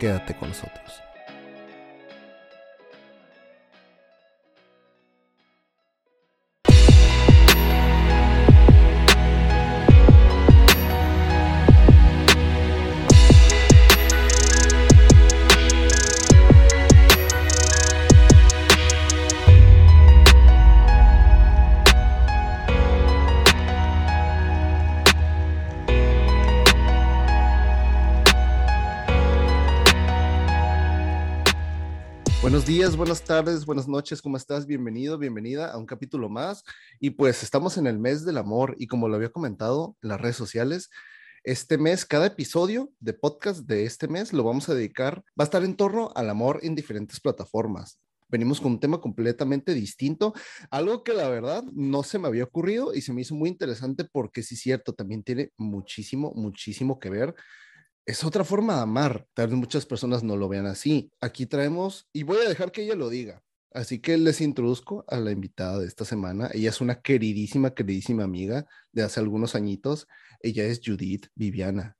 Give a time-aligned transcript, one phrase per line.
[0.00, 1.02] Quédate con nosotros.
[32.62, 34.66] Buenos días, buenas tardes, buenas noches, ¿cómo estás?
[34.68, 36.62] Bienvenido, bienvenida a un capítulo más.
[37.00, 40.20] Y pues estamos en el mes del amor y como lo había comentado en las
[40.20, 40.88] redes sociales,
[41.42, 45.42] este mes, cada episodio de podcast de este mes lo vamos a dedicar, va a
[45.42, 47.98] estar en torno al amor en diferentes plataformas.
[48.28, 50.32] Venimos con un tema completamente distinto,
[50.70, 54.04] algo que la verdad no se me había ocurrido y se me hizo muy interesante
[54.04, 57.34] porque sí es cierto, también tiene muchísimo, muchísimo que ver
[58.06, 59.26] es otra forma de amar.
[59.34, 61.10] Tal vez muchas personas no lo vean así.
[61.20, 63.42] Aquí traemos, y voy a dejar que ella lo diga.
[63.72, 66.50] Así que les introduzco a la invitada de esta semana.
[66.52, 70.08] Ella es una queridísima, queridísima amiga de hace algunos añitos.
[70.40, 71.96] Ella es Judith Viviana.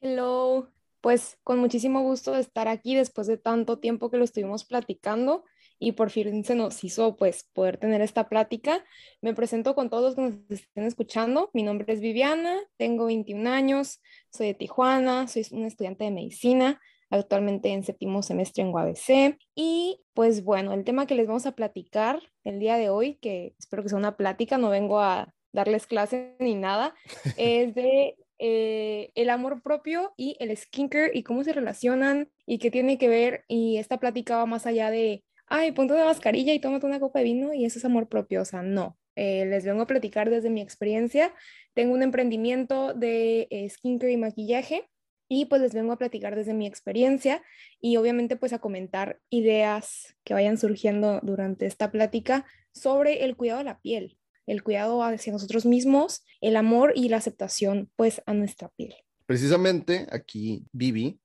[0.00, 4.64] Hello, pues con muchísimo gusto de estar aquí después de tanto tiempo que lo estuvimos
[4.64, 5.44] platicando
[5.78, 8.84] y por fin se nos hizo pues poder tener esta plática.
[9.20, 11.50] Me presento con todos los que nos estén escuchando.
[11.52, 14.00] Mi nombre es Viviana, tengo 21 años,
[14.30, 19.38] soy de Tijuana, soy una estudiante de medicina, actualmente en séptimo semestre en UABC.
[19.54, 23.54] Y pues bueno, el tema que les vamos a platicar el día de hoy, que
[23.58, 26.94] espero que sea una plática, no vengo a darles clase ni nada,
[27.36, 32.70] es de eh, el amor propio y el skincare y cómo se relacionan y qué
[32.70, 33.44] tiene que ver.
[33.48, 37.20] Y esta plática va más allá de ay, ponte una mascarilla y tómate una copa
[37.20, 38.42] de vino y eso es amor propio.
[38.42, 38.98] O sea, no.
[39.14, 41.34] Eh, les vengo a platicar desde mi experiencia.
[41.74, 44.90] Tengo un emprendimiento de eh, skincare y maquillaje
[45.28, 47.42] y pues les vengo a platicar desde mi experiencia
[47.80, 53.58] y obviamente pues a comentar ideas que vayan surgiendo durante esta plática sobre el cuidado
[53.58, 58.34] de la piel, el cuidado hacia nosotros mismos, el amor y la aceptación pues a
[58.34, 58.94] nuestra piel.
[59.26, 61.18] Precisamente aquí Vivi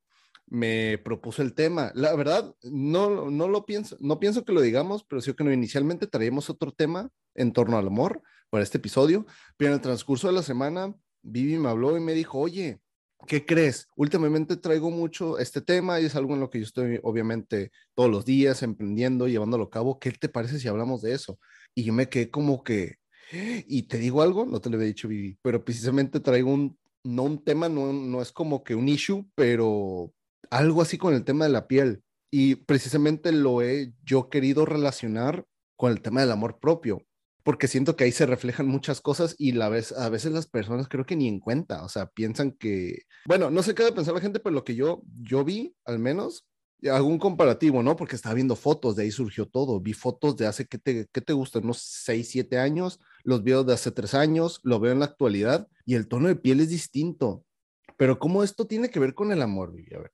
[0.52, 1.94] me propuso el tema.
[1.96, 5.54] La verdad, no, no lo pienso, no pienso que lo digamos, pero sí que no,
[5.54, 9.26] inicialmente traíamos otro tema en torno al amor para este episodio,
[9.56, 12.82] pero en el transcurso de la semana, Vivi me habló y me dijo, oye,
[13.28, 13.88] ¿qué crees?
[13.96, 18.12] Últimamente traigo mucho este tema y es algo en lo que yo estoy obviamente todos
[18.12, 20.00] los días emprendiendo, llevándolo a cabo.
[20.00, 21.40] ¿Qué te parece si hablamos de eso?
[21.74, 22.98] Y yo me quedé como que,
[23.32, 27.24] y te digo algo, no te lo había dicho Vivi, pero precisamente traigo un, no
[27.24, 30.14] un tema, no, no es como que un issue, pero
[30.52, 32.04] algo así con el tema de la piel.
[32.30, 35.46] Y precisamente lo he yo querido relacionar
[35.76, 37.02] con el tema del amor propio,
[37.44, 41.16] porque siento que ahí se reflejan muchas cosas y a veces las personas creo que
[41.16, 44.40] ni en cuenta, o sea, piensan que, bueno, no sé qué de pensar la gente,
[44.40, 46.48] pero lo que yo, yo vi, al menos,
[46.82, 47.96] un comparativo, ¿no?
[47.96, 49.80] Porque estaba viendo fotos, de ahí surgió todo.
[49.80, 51.60] Vi fotos de hace, ¿qué te, qué te gusta?
[51.60, 55.68] Unos 6, 7 años, los videos de hace 3 años, lo veo en la actualidad
[55.86, 57.46] y el tono de piel es distinto.
[57.98, 59.94] Pero ¿cómo esto tiene que ver con el amor, Vivi?
[59.94, 60.12] A ver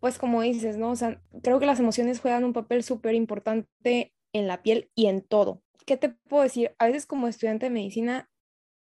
[0.00, 0.90] pues como dices, ¿no?
[0.90, 5.06] O sea, creo que las emociones juegan un papel súper importante en la piel y
[5.06, 5.62] en todo.
[5.86, 6.74] ¿Qué te puedo decir?
[6.78, 8.30] A veces como estudiante de medicina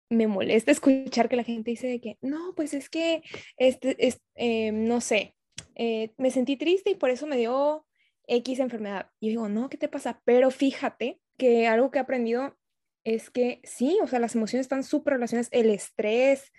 [0.09, 3.23] me molesta escuchar que la gente dice de que, no, pues es que,
[3.57, 5.35] este, es, eh, no sé,
[5.75, 7.85] eh, me sentí triste y por eso me dio
[8.27, 9.09] X enfermedad.
[9.19, 10.21] Y yo digo, no, ¿qué te pasa?
[10.25, 12.57] Pero fíjate que algo que he aprendido
[13.03, 16.51] es que sí, o sea, las emociones están súper relacionadas, el estrés,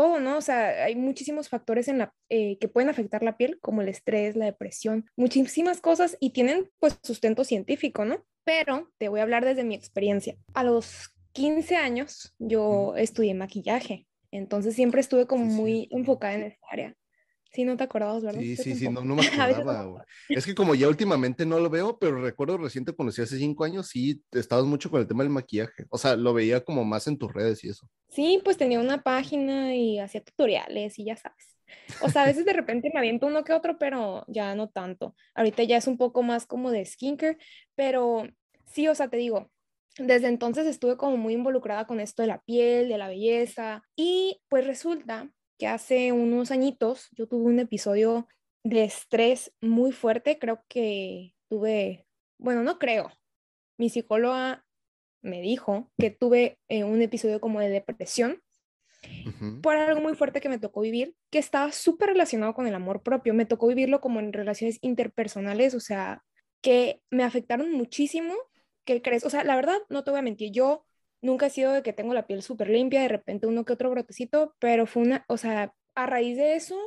[0.00, 0.38] todo, ¿no?
[0.38, 3.88] O sea, hay muchísimos factores en la, eh, que pueden afectar la piel, como el
[3.90, 8.24] estrés, la depresión, muchísimas cosas y tienen pues sustento científico, ¿no?
[8.42, 10.38] Pero te voy a hablar desde mi experiencia.
[10.54, 16.66] A los 15 años yo estudié maquillaje, entonces siempre estuve como muy enfocada en esa
[16.70, 16.94] área.
[17.52, 18.40] Sí, no te acordabas, ¿verdad?
[18.40, 20.02] Sí, sí, sí, no, no me acordaba, güey.
[20.28, 23.88] Es que como ya últimamente no lo veo, pero recuerdo reciente conocí hace cinco años,
[23.88, 25.86] sí, estabas mucho con el tema del maquillaje.
[25.90, 27.88] O sea, lo veía como más en tus redes y eso.
[28.08, 31.56] Sí, pues tenía una página y hacía tutoriales y ya sabes.
[32.02, 35.14] O sea, a veces de repente me aviento uno que otro, pero ya no tanto.
[35.34, 37.38] Ahorita ya es un poco más como de skincare,
[37.74, 38.24] pero
[38.66, 39.50] sí, o sea, te digo,
[39.98, 44.40] desde entonces estuve como muy involucrada con esto de la piel, de la belleza y
[44.48, 45.30] pues resulta
[45.60, 48.26] que hace unos añitos yo tuve un episodio
[48.64, 52.06] de estrés muy fuerte, creo que tuve,
[52.38, 53.12] bueno, no creo,
[53.76, 54.64] mi psicóloga
[55.22, 58.42] me dijo que tuve eh, un episodio como de depresión
[59.62, 63.02] por algo muy fuerte que me tocó vivir, que estaba súper relacionado con el amor
[63.02, 63.32] propio.
[63.32, 66.22] Me tocó vivirlo como en relaciones interpersonales, o sea,
[66.60, 68.34] que me afectaron muchísimo.
[68.84, 69.24] ¿Qué crees?
[69.24, 70.84] O sea, la verdad, no te voy a mentir, yo
[71.22, 73.90] nunca he sido de que tengo la piel súper limpia, de repente uno que otro
[73.90, 76.78] brotecito, pero fue una, o sea, a raíz de eso,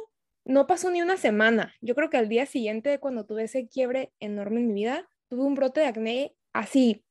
[0.46, 1.74] no pasó ni una semana.
[1.82, 5.44] Yo creo que al día siguiente, cuando tuve ese quiebre enorme en mi vida, tuve
[5.44, 7.04] un brote de acné así,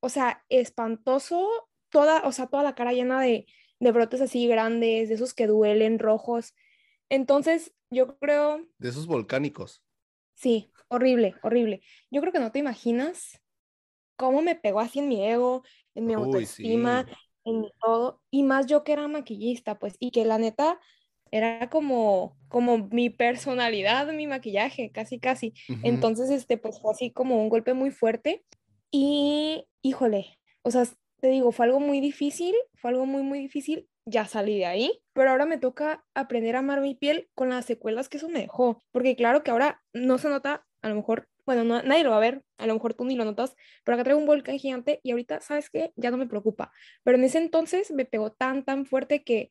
[0.00, 3.46] o sea, espantoso, toda, o sea, toda la cara llena de,
[3.80, 6.54] de brotes así grandes, de esos que duelen, rojos.
[7.08, 8.66] Entonces, yo creo...
[8.78, 9.82] De esos volcánicos.
[10.34, 11.82] Sí, horrible, horrible.
[12.10, 13.40] Yo creo que no te imaginas
[14.18, 15.62] cómo me pegó así en mi ego,
[15.94, 17.06] en mi autoestima,
[17.44, 18.20] en todo.
[18.30, 20.78] Y más yo que era maquillista, pues, y que la neta
[21.30, 25.54] era como, como mi personalidad, mi maquillaje, casi, casi.
[25.82, 28.44] Entonces, este, pues fue así como un golpe muy fuerte.
[28.90, 30.84] Y, híjole, o sea,
[31.20, 35.02] te digo, fue algo muy difícil, fue algo muy, muy difícil, ya salí de ahí,
[35.12, 38.40] pero ahora me toca aprender a amar mi piel con las secuelas que eso me
[38.40, 42.18] dejó, porque claro que ahora no se nota, a lo mejor, bueno, nadie lo va
[42.18, 45.00] a ver, a lo mejor tú ni lo notas, pero acá traigo un volcán gigante
[45.02, 45.94] y ahorita, ¿sabes qué?
[45.96, 46.72] Ya no me preocupa,
[47.04, 49.50] pero en ese entonces me pegó tan, tan fuerte que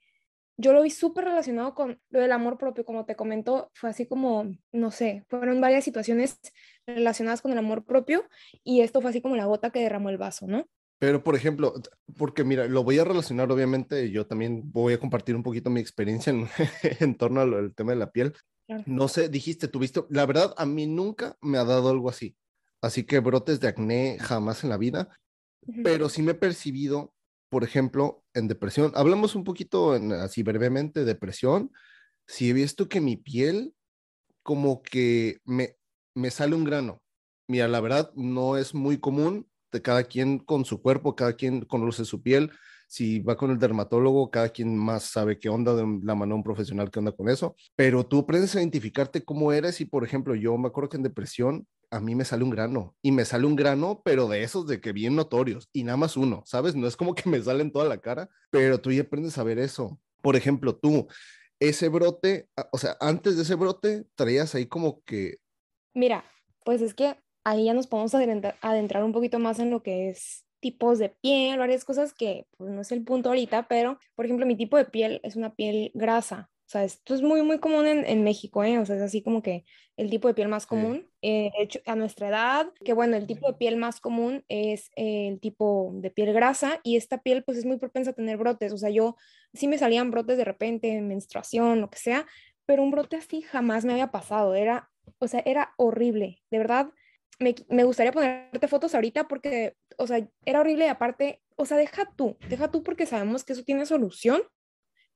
[0.57, 4.05] yo lo vi súper relacionado con lo del amor propio, como te comento, fue así
[4.05, 6.39] como, no sé, fueron varias situaciones
[6.85, 8.29] relacionadas con el amor propio
[8.63, 10.67] y esto fue así como la gota que derramó el vaso, ¿no?
[10.99, 11.73] Pero, por ejemplo,
[12.17, 15.79] porque mira, lo voy a relacionar, obviamente, yo también voy a compartir un poquito mi
[15.79, 16.47] experiencia en,
[16.99, 18.33] en torno al, tema de la piel.
[18.85, 22.35] No sé, dijiste, tuviste, la verdad, a mí nunca me ha dado algo así.
[22.81, 25.17] Así que brotes de acné jamás en la vida,
[25.83, 27.13] pero sí me he percibido,
[27.50, 28.91] por ejemplo, en depresión.
[28.95, 31.71] Hablamos un poquito en, así brevemente de depresión.
[32.27, 33.73] Si he visto que mi piel
[34.43, 35.77] como que me,
[36.13, 37.01] me sale un grano.
[37.47, 41.61] Mira, la verdad no es muy común, de cada quien con su cuerpo, cada quien
[41.65, 42.51] conoce su piel.
[42.87, 46.43] Si va con el dermatólogo, cada quien más sabe qué onda de la mano un
[46.43, 47.55] profesional que onda con eso.
[47.75, 51.03] Pero tú aprendes a identificarte cómo eres y, por ejemplo, yo me acuerdo que en
[51.03, 54.67] depresión a mí me sale un grano y me sale un grano, pero de esos
[54.67, 56.75] de que bien notorios y nada más uno, ¿sabes?
[56.75, 59.43] No es como que me sale en toda la cara, pero tú ya aprendes a
[59.43, 59.99] ver eso.
[60.21, 61.07] Por ejemplo, tú,
[61.59, 65.37] ese brote, o sea, antes de ese brote, traías ahí como que...
[65.93, 66.23] Mira,
[66.63, 67.17] pues es que
[67.47, 71.57] ahí ya nos podemos adentrar, un poquito más en lo que es tipos de piel,
[71.57, 74.85] varias cosas que pues, no es el punto ahorita, pero por ejemplo mi tipo de
[74.85, 76.49] piel es una piel grasa.
[76.65, 78.77] O sea, esto es muy, muy común en, en México, ¿eh?
[78.77, 79.63] O sea, es así como que
[79.95, 81.09] el tipo de piel más común.
[81.21, 84.91] Eh, de hecho, a nuestra edad, que bueno, el tipo de piel más común es
[84.97, 88.73] el tipo de piel grasa y esta piel pues es muy propensa a tener brotes.
[88.73, 89.15] O sea, yo
[89.53, 92.25] sí me salían brotes de repente, menstruación, lo que sea,
[92.65, 94.53] pero un brote así jamás me había pasado.
[94.53, 94.89] Era,
[95.19, 96.43] o sea, era horrible.
[96.51, 96.91] De verdad,
[97.39, 102.12] me, gustaría ponerte fotos ahorita porque, o sea, era horrible y aparte, o sea, deja
[102.15, 104.41] tú, deja tú porque sabemos que eso tiene solución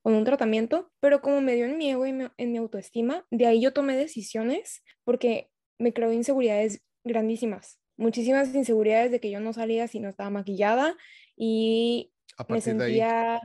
[0.01, 3.45] con un tratamiento, pero como me dio en mi ego y en mi autoestima, de
[3.45, 9.53] ahí yo tomé decisiones porque me creó inseguridades grandísimas, muchísimas inseguridades de que yo no
[9.53, 10.95] salía si no estaba maquillada
[11.35, 12.13] y
[12.49, 13.41] me sentía,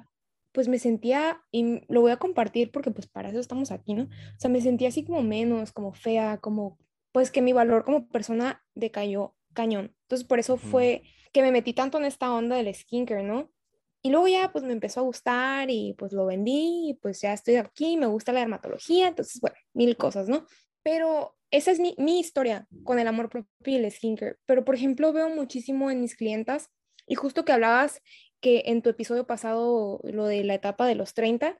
[0.52, 4.04] pues me sentía, y lo voy a compartir porque pues para eso estamos aquí, ¿no?
[4.04, 6.78] O sea, me sentía así como menos, como fea, como
[7.16, 9.96] pues que mi valor como persona decayó cañón.
[10.02, 13.50] Entonces por eso fue que me metí tanto en esta onda del skincare, ¿no?
[14.02, 17.32] Y luego ya pues me empezó a gustar y pues lo vendí y pues ya
[17.32, 20.44] estoy aquí, me gusta la dermatología, entonces bueno, mil cosas, ¿no?
[20.82, 24.36] Pero esa es mi, mi historia con el amor propio y el skincare.
[24.44, 26.68] Pero por ejemplo veo muchísimo en mis clientas
[27.06, 28.02] y justo que hablabas
[28.42, 31.58] que en tu episodio pasado lo de la etapa de los 30,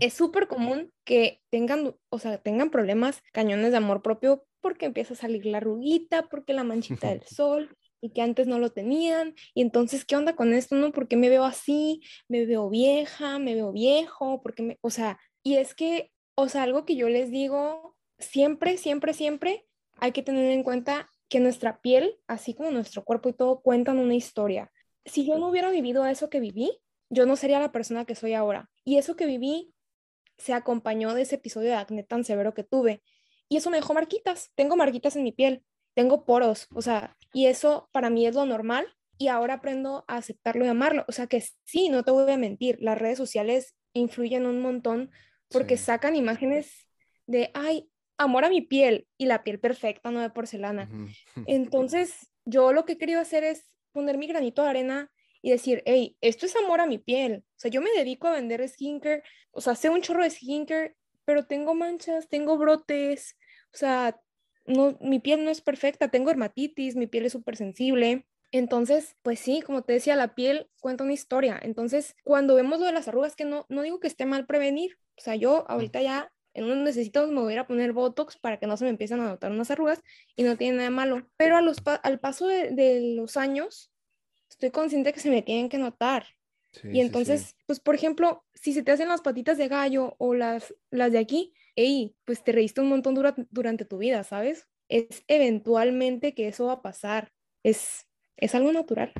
[0.00, 5.14] es súper común que tengan, o sea, tengan problemas cañones de amor propio porque empieza
[5.14, 9.34] a salir la ruguita, porque la manchita del sol y que antes no lo tenían.
[9.54, 10.74] Y entonces, ¿qué onda con esto?
[10.76, 10.92] ¿No?
[10.92, 12.00] ¿Por qué me veo así?
[12.28, 13.38] ¿Me veo vieja?
[13.38, 14.40] ¿Me veo viejo?
[14.42, 18.76] porque me, o sea, y es que, o sea, algo que yo les digo, siempre,
[18.76, 19.66] siempre, siempre
[20.00, 23.98] hay que tener en cuenta que nuestra piel, así como nuestro cuerpo y todo, cuentan
[23.98, 24.72] una historia.
[25.04, 26.70] Si yo no hubiera vivido eso que viví,
[27.10, 28.70] yo no sería la persona que soy ahora.
[28.88, 29.74] Y eso que viví
[30.38, 33.02] se acompañó de ese episodio de acné tan severo que tuve.
[33.46, 34.50] Y eso me dejó marquitas.
[34.54, 38.46] Tengo marquitas en mi piel, tengo poros, o sea, y eso para mí es lo
[38.46, 38.86] normal.
[39.18, 41.04] Y ahora aprendo a aceptarlo y amarlo.
[41.06, 45.10] O sea que sí, no te voy a mentir, las redes sociales influyen un montón
[45.50, 46.88] porque sacan imágenes
[47.26, 50.88] de, ay, amor a mi piel y la piel perfecta, no de porcelana.
[51.46, 55.10] Entonces, yo lo que querido hacer es poner mi granito de arena
[55.42, 57.44] y decir, hey, esto es amor a mi piel.
[57.56, 60.96] O sea, yo me dedico a vender skincare, o sea, sé un chorro de skincare,
[61.24, 63.36] pero tengo manchas, tengo brotes,
[63.72, 64.20] o sea,
[64.66, 68.26] no, mi piel no es perfecta, tengo dermatitis, mi piel es súper sensible.
[68.50, 71.58] Entonces, pues sí, como te decía, la piel cuenta una historia.
[71.62, 74.98] Entonces, cuando vemos lo de las arrugas, que no, no digo que esté mal prevenir,
[75.18, 78.66] o sea, yo ahorita ya en un necesito me voy a poner Botox para que
[78.66, 80.02] no se me empiecen a notar unas arrugas
[80.34, 81.28] y no tiene nada malo.
[81.36, 83.92] Pero a los al paso de, los años,
[84.58, 86.26] estoy consciente que se me tienen que notar.
[86.82, 90.74] y entonces, pues por ejemplo, si se te hacen las patitas de gallo o las,
[90.90, 93.14] las de aquí, hey, pues te reíste un montón
[93.50, 94.66] durante tu vida, ¿sabes?
[94.88, 97.32] Es eventualmente que eso va a pasar.
[97.62, 99.12] Es, es algo natural.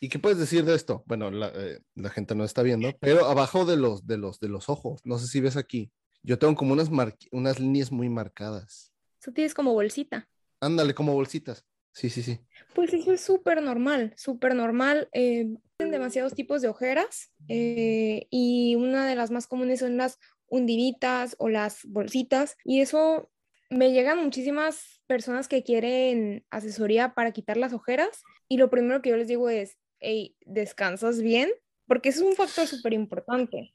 [0.00, 1.02] ¿Y qué puedes decir de esto?
[1.06, 4.48] Bueno, la, eh, la, gente no está viendo, pero abajo de los, de los, de
[4.48, 5.90] los ojos, no sé si ves aquí,
[6.22, 6.88] yo tengo como unas,
[7.32, 8.92] unas líneas muy marcadas.
[9.20, 10.28] Eso tienes como bolsita.
[10.60, 11.64] Ándale, como bolsitas.
[11.98, 12.38] Sí, sí, sí.
[12.76, 15.08] Pues eso es súper normal, súper normal.
[15.12, 15.48] Eh,
[15.80, 21.48] demasiados tipos de ojeras eh, y una de las más comunes son las hundiditas o
[21.48, 23.32] las bolsitas y eso
[23.68, 29.10] me llegan muchísimas personas que quieren asesoría para quitar las ojeras y lo primero que
[29.10, 31.50] yo les digo es, hey, ¿descansas bien?
[31.88, 33.74] Porque eso es un factor súper importante.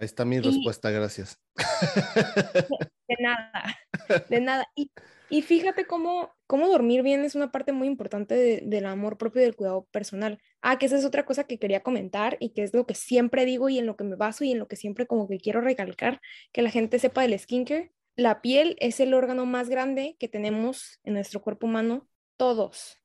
[0.00, 1.38] Ahí está mi respuesta, gracias.
[3.06, 3.78] De, nada,
[4.30, 4.66] de nada.
[4.74, 4.90] Y,
[5.28, 9.44] y, fíjate cómo, cómo dormir bien es una parte muy importante del amor propio y
[9.44, 10.40] del cuidado personal.
[10.62, 13.44] Ah, que esa es otra cosa que quería comentar y que es lo que siempre
[13.44, 15.60] digo y en lo que me baso y en lo que siempre como que quiero
[15.60, 17.92] recalcar, que la gente sepa del skincare.
[18.16, 22.96] La piel es el órgano más grande que tenemos en nuestro cuerpo humano, todos.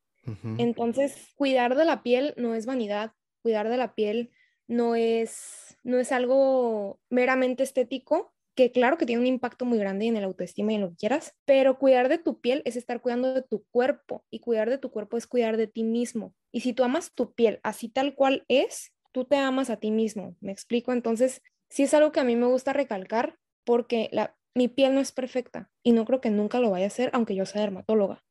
[0.56, 3.12] Entonces, cuidar de la piel no es vanidad,
[3.42, 4.30] cuidar de la piel
[4.68, 10.06] no es, no es algo meramente estético, que claro que tiene un impacto muy grande
[10.06, 13.02] en el autoestima y en lo que quieras, pero cuidar de tu piel es estar
[13.02, 16.34] cuidando de tu cuerpo y cuidar de tu cuerpo es cuidar de ti mismo.
[16.52, 19.90] Y si tú amas tu piel así tal cual es, tú te amas a ti
[19.90, 20.36] mismo.
[20.40, 20.92] ¿Me explico?
[20.92, 25.00] Entonces, sí es algo que a mí me gusta recalcar porque la, mi piel no
[25.00, 28.24] es perfecta y no creo que nunca lo vaya a ser, aunque yo sea dermatóloga.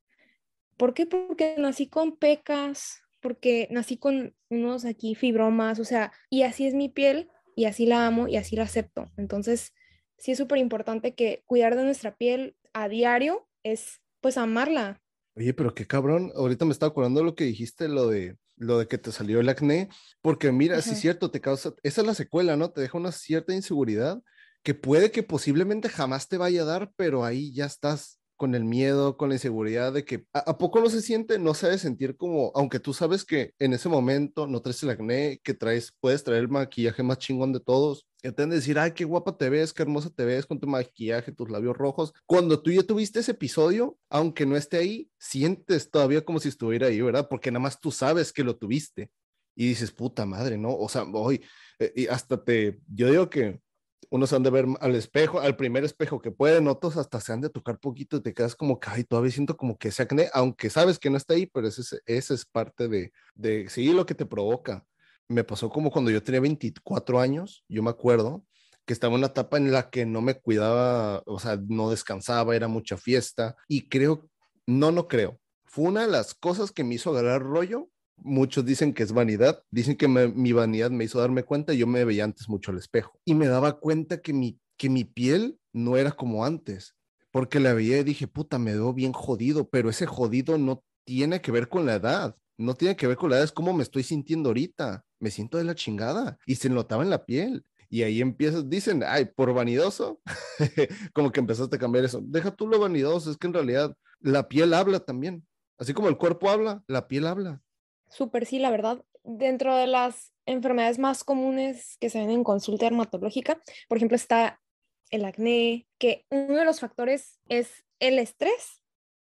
[0.75, 1.05] ¿Por qué?
[1.05, 6.75] Porque nací con pecas, porque nací con unos aquí fibromas, o sea, y así es
[6.75, 9.09] mi piel y así la amo y así la acepto.
[9.17, 9.73] Entonces,
[10.15, 15.01] sí es súper importante que cuidar de nuestra piel a diario es pues amarla.
[15.35, 18.87] Oye, pero qué cabrón, ahorita me estaba acordando lo que dijiste, lo de lo de
[18.87, 19.89] que te salió el acné,
[20.21, 22.69] porque mira, sí es cierto, te causa, esa es la secuela, ¿no?
[22.69, 24.21] Te deja una cierta inseguridad
[24.61, 28.63] que puede que posiblemente jamás te vaya a dar, pero ahí ya estás con el
[28.63, 32.17] miedo, con la inseguridad de que a, poco no se siente, no se debe sentir
[32.17, 36.23] como, aunque tú sabes que en ese momento no traes el acné, que traes, puedes
[36.23, 39.49] traer el maquillaje más chingón de todos, que te de decir, ay, qué guapa te
[39.49, 42.13] ves, qué hermosa te ves con tu maquillaje, tus labios rojos.
[42.25, 46.87] Cuando tú ya tuviste ese episodio, aunque no esté ahí, sientes todavía como si estuviera
[46.87, 47.27] ahí, ¿verdad?
[47.29, 49.11] Porque nada más tú sabes que lo tuviste.
[49.55, 50.75] Y dices, puta madre, ¿no?
[50.75, 51.41] O sea, hoy,
[51.79, 53.61] eh, y hasta te, yo digo que
[54.09, 57.41] unos han de ver al espejo, al primer espejo que pueden, otros hasta se han
[57.41, 60.29] de tocar poquito y te quedas como que, ay, todavía siento como que ese acné,
[60.33, 64.15] aunque sabes que no está ahí, pero ese, es parte de, de, sí, lo que
[64.15, 64.85] te provoca.
[65.27, 68.45] Me pasó como cuando yo tenía 24 años, yo me acuerdo
[68.85, 72.55] que estaba en una etapa en la que no me cuidaba, o sea, no descansaba,
[72.55, 74.29] era mucha fiesta y creo,
[74.67, 75.39] no, no creo.
[75.65, 79.63] Fue una de las cosas que me hizo agarrar rollo muchos dicen que es vanidad,
[79.71, 83.19] dicen que mi vanidad me hizo darme cuenta, yo me veía antes mucho al espejo
[83.25, 86.95] y me daba cuenta que mi, que mi piel no era como antes,
[87.31, 91.41] porque la veía y dije, puta, me veo bien jodido, pero ese jodido no tiene
[91.41, 93.83] que ver con la edad, no tiene que ver con la edad, es como me
[93.83, 97.65] estoy sintiendo ahorita, me siento de la chingada y se notaba en la piel.
[97.87, 100.19] Y ahí empiezas, dicen, ay, por vanidoso,
[101.13, 102.19] como que empezaste a cambiar eso.
[102.23, 105.45] Deja tú lo vanidoso, es que en realidad la piel habla también.
[105.77, 107.61] Así como el cuerpo habla, la piel habla.
[108.09, 109.03] Súper sí, la verdad.
[109.23, 114.61] Dentro de las enfermedades más comunes que se ven en consulta dermatológica, por ejemplo, está
[115.09, 118.81] el acné, que uno de los factores es el estrés.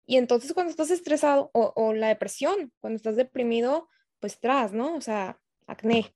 [0.06, 3.88] Y entonces cuando estás estresado o, la depresión, cuando estás deprimido,
[4.20, 4.94] pues tras, ¿no?
[4.96, 6.14] O sea, acné.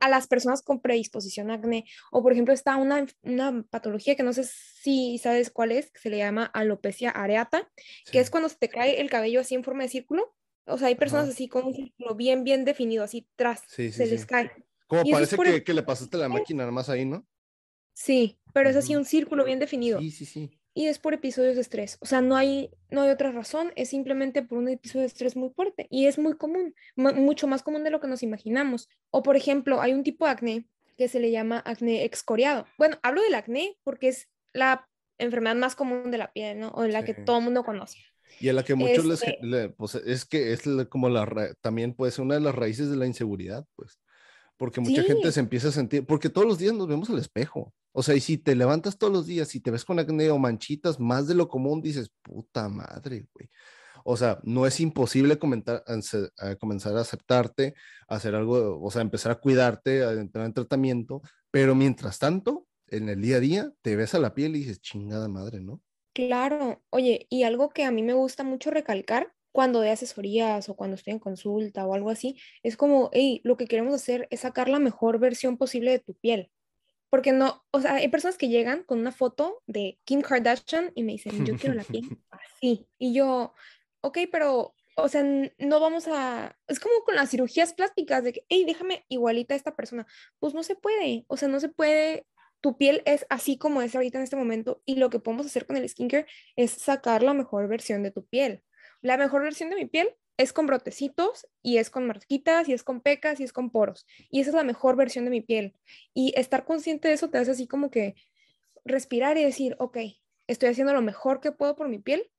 [0.00, 1.84] A las personas con predisposición a acné.
[2.10, 6.00] O por ejemplo, está una, una patología que no sé si sabes cuál es, que
[6.00, 7.70] se le llama alopecia areata,
[8.10, 10.34] que es cuando se te cae el cabello así en forma de círculo
[10.66, 14.26] o sea, hay personas así con un círculo bien, bien definido, así tras, se les
[14.26, 14.50] cae.
[14.86, 17.26] Como parece que, que, le pasaste la máquina nada más ahí, ¿no?
[17.94, 19.98] Sí, pero es así un círculo bien definido.
[20.00, 20.58] Sí, sí, sí.
[20.74, 21.98] Y es por episodios de estrés.
[22.00, 25.36] O sea, no hay, no hay otra razón, es simplemente por un episodio de estrés
[25.36, 25.86] muy fuerte.
[25.90, 28.88] Y es muy común, mucho más común de lo que nos imaginamos.
[29.10, 30.66] O por ejemplo, hay un tipo de acné
[30.96, 32.66] que se le llama acné excoriado.
[32.78, 34.88] Bueno, hablo del acné porque es la
[35.18, 36.68] enfermedad más común de la piel, ¿no?
[36.70, 37.98] O la que todo el mundo conoce.
[38.40, 42.12] Y a la que muchos les, este pues es que es como la, también puede
[42.12, 44.00] ser una de las raíces de la inseguridad, pues.
[44.56, 47.74] Porque mucha gente se empieza a sentir, porque todos los días nos vemos al espejo.
[47.92, 50.38] O sea, y si te levantas todos los días y te ves con acné o
[50.38, 53.50] manchitas más de lo común, dices, puta madre, güey.
[54.04, 55.84] O sea, no es imposible comentar,
[56.38, 57.74] a comenzar a aceptarte,
[58.08, 63.08] hacer algo, o sea, empezar a cuidarte, a entrar en tratamiento, pero mientras tanto, en
[63.08, 65.80] el día a día, te ves a la piel y dices, chingada madre, ¿no?
[66.14, 70.74] Claro, oye, y algo que a mí me gusta mucho recalcar cuando de asesorías o
[70.74, 74.40] cuando estoy en consulta o algo así, es como, hey, lo que queremos hacer es
[74.40, 76.50] sacar la mejor versión posible de tu piel.
[77.10, 81.02] Porque no, o sea, hay personas que llegan con una foto de Kim Kardashian y
[81.02, 82.88] me dicen, yo quiero la piel así.
[82.98, 83.52] Y yo,
[84.00, 88.46] ok, pero, o sea, no vamos a, es como con las cirugías plásticas de que,
[88.48, 90.06] hey, déjame igualita a esta persona.
[90.38, 92.26] Pues no se puede, o sea, no se puede
[92.62, 95.66] tu piel es así como es ahorita en este momento y lo que podemos hacer
[95.66, 96.26] con el skincare
[96.56, 98.62] es sacar la mejor versión de tu piel.
[99.02, 102.84] La mejor versión de mi piel es con brotecitos y es con marquitas y es
[102.84, 104.06] con pecas y es con poros.
[104.30, 105.74] Y esa es la mejor versión de mi piel.
[106.14, 108.14] Y estar consciente de eso te hace así como que
[108.84, 109.98] respirar y decir, ok,
[110.46, 112.30] estoy haciendo lo mejor que puedo por mi piel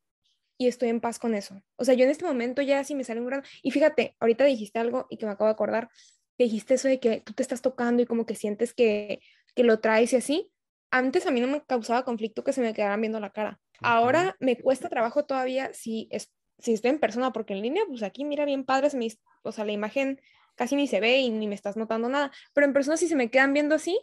[0.57, 1.61] y estoy en paz con eso.
[1.75, 4.45] O sea, yo en este momento ya si me sale un grano, y fíjate, ahorita
[4.45, 5.89] dijiste algo y que me acabo de acordar,
[6.37, 9.19] dijiste eso de que tú te estás tocando y como que sientes que
[9.55, 10.51] que lo traes y así,
[10.91, 13.59] antes a mí no me causaba conflicto que se me quedaran viendo la cara.
[13.81, 18.03] Ahora me cuesta trabajo todavía si, es, si estoy en persona, porque en línea, pues
[18.03, 19.07] aquí mira bien padre, se me,
[19.41, 20.21] o sea, la imagen
[20.55, 23.15] casi ni se ve y ni me estás notando nada, pero en persona si se
[23.15, 23.99] me quedan viendo así,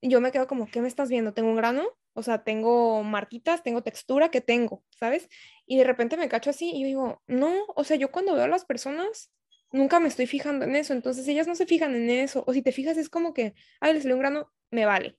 [0.00, 1.34] yo me quedo como, ¿qué me estás viendo?
[1.34, 1.84] ¿Tengo un grano?
[2.14, 4.84] O sea, tengo marquitas, tengo textura, ¿qué tengo?
[4.90, 5.28] ¿Sabes?
[5.66, 8.44] Y de repente me cacho así y yo digo, no, o sea, yo cuando veo
[8.44, 9.32] a las personas,
[9.72, 12.62] nunca me estoy fijando en eso, entonces ellas no se fijan en eso, o si
[12.62, 15.18] te fijas es como que, ay, le salió un grano, me vale.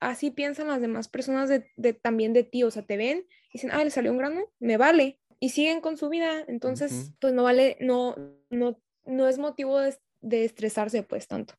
[0.00, 3.70] Así piensan las demás personas de, también de ti, o sea, te ven y dicen,
[3.72, 7.42] ay, le salió un grano, me vale, y siguen con su vida, entonces, pues no
[7.42, 8.14] vale, no,
[8.50, 11.54] no, no es motivo de, de estresarse pues tanto.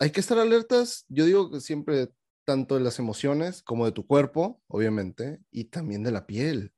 [0.00, 2.08] Hay que estar alertas, yo digo que siempre
[2.44, 6.73] tanto de las emociones como de tu cuerpo, obviamente, y también de la piel.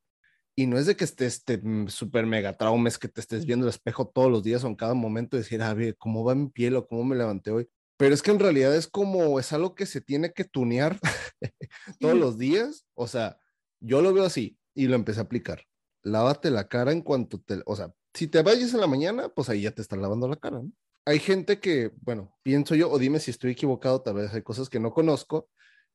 [0.59, 3.67] Y no es de que estés este, súper mega trauma, es que te estés viendo
[3.67, 6.35] el espejo todos los días o en cada momento y decir, a ver, ¿cómo va
[6.35, 7.69] mi piel o cómo me levanté hoy?
[7.99, 10.99] Pero es que en realidad es como, es algo que se tiene que tunear
[12.01, 12.87] todos los días.
[12.95, 13.39] O sea,
[13.81, 15.63] yo lo veo así y lo empecé a aplicar.
[16.03, 19.51] Lávate la cara en cuanto te, o sea, si te vayas en la mañana, pues
[19.51, 20.73] ahí ya te estás lavando la cara, ¿no?
[21.05, 24.71] Hay gente que, bueno, pienso yo, o dime si estoy equivocado, tal vez hay cosas
[24.71, 25.51] que no conozco,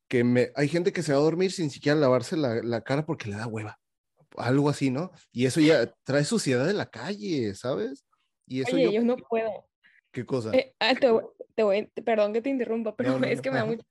[0.07, 3.05] que me, hay gente que se va a dormir sin siquiera lavarse la, la cara
[3.05, 3.80] porque le da hueva
[4.37, 5.11] algo así, ¿no?
[5.31, 8.05] Y eso ya trae suciedad de la calle, ¿sabes?
[8.47, 9.67] Y eso Oye, yo, no puedo.
[10.11, 10.51] ¿Qué cosa?
[10.53, 13.83] Eh, ah, te, voy, perdón que te interrumpa, pero es que me da mucho...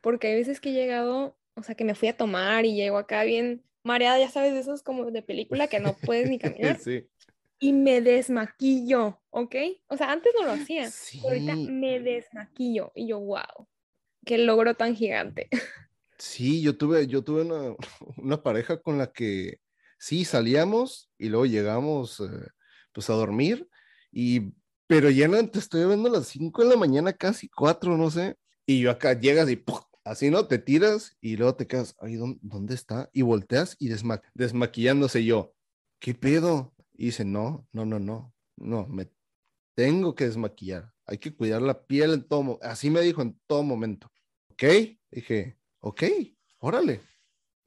[0.00, 2.98] Porque hay veces que he llegado, o sea, que me fui a tomar y llego
[2.98, 6.78] acá bien mareada, ya sabes, de esos como de película que no puedes ni caminar.
[6.78, 7.06] sí.
[7.60, 9.54] Y me desmaquillo, ¿ok?
[9.86, 12.92] O sea, antes no lo hacía, pero ahorita me desmaquillo.
[12.94, 13.68] Y yo, wow,
[14.26, 15.48] qué logro tan gigante.
[16.18, 17.74] Sí, yo tuve, yo tuve una,
[18.18, 19.60] una pareja con la que
[20.04, 22.48] sí, salíamos y luego llegamos eh,
[22.92, 23.66] pues a dormir,
[24.12, 24.52] y,
[24.86, 28.10] pero ya no, te estoy viendo a las 5 de la mañana, casi 4, no
[28.10, 28.36] sé,
[28.66, 29.64] y yo acá llegas y
[30.04, 30.46] así, ¿no?
[30.46, 33.08] Te tiras y luego te quedas, ay, ¿dónde, está?
[33.14, 33.88] Y volteas y
[34.34, 35.54] desmaquillándose yo,
[36.00, 36.74] ¿qué pedo?
[36.92, 39.10] Y dice, no, no, no, no, no, me
[39.74, 43.62] tengo que desmaquillar, hay que cuidar la piel en todo, así me dijo en todo
[43.62, 44.12] momento,
[44.50, 44.64] ¿ok?
[45.10, 46.02] Dije, ok,
[46.58, 47.00] órale,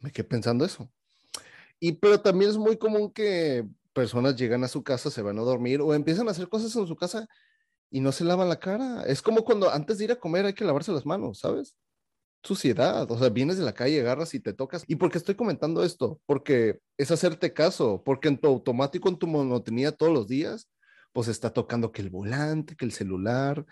[0.02, 0.88] me quedé pensando eso.
[1.80, 5.42] Y pero también es muy común que personas llegan a su casa, se van a
[5.42, 7.28] dormir o empiezan a hacer cosas en su casa
[7.90, 9.04] y no se lavan la cara.
[9.04, 11.76] Es como cuando antes de ir a comer hay que lavarse las manos, ¿sabes?
[12.44, 14.84] Suciedad, o sea, vienes de la calle, agarras y te tocas.
[14.88, 16.20] ¿Y por qué estoy comentando esto?
[16.26, 20.70] Porque es hacerte caso, porque en tu automático, en tu monotonía todos los días,
[21.14, 23.66] pues está tocando que el volante, que el celular,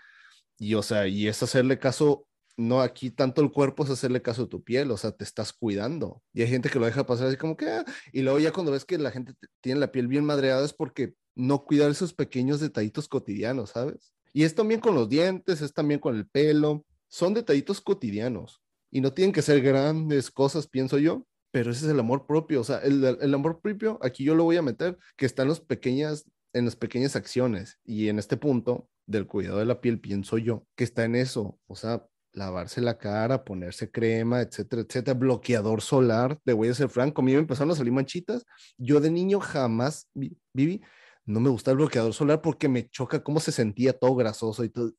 [0.58, 4.44] y o sea, y es hacerle caso no, aquí tanto el cuerpo es hacerle caso
[4.44, 6.22] a tu piel, o sea, te estás cuidando.
[6.32, 8.72] Y hay gente que lo deja pasar así como que, ah", y luego ya cuando
[8.72, 12.60] ves que la gente tiene la piel bien madreada es porque no cuidar esos pequeños
[12.60, 14.14] detallitos cotidianos, ¿sabes?
[14.32, 19.00] Y es también con los dientes, es también con el pelo, son detallitos cotidianos y
[19.00, 22.64] no tienen que ser grandes cosas, pienso yo, pero ese es el amor propio, o
[22.64, 26.24] sea, el, el amor propio, aquí yo lo voy a meter, que está los pequeñas,
[26.52, 30.66] en las pequeñas acciones y en este punto del cuidado de la piel, pienso yo,
[30.74, 36.38] que está en eso, o sea, lavarse la cara, ponerse crema, etcétera, etcétera, bloqueador solar,
[36.44, 38.44] le voy a ser franco, a mí me empezaron a salir manchitas,
[38.76, 40.08] yo de niño jamás,
[40.52, 40.82] Vivi,
[41.24, 44.68] no me gusta el bloqueador solar porque me choca cómo se sentía todo grasoso y
[44.68, 44.92] todo,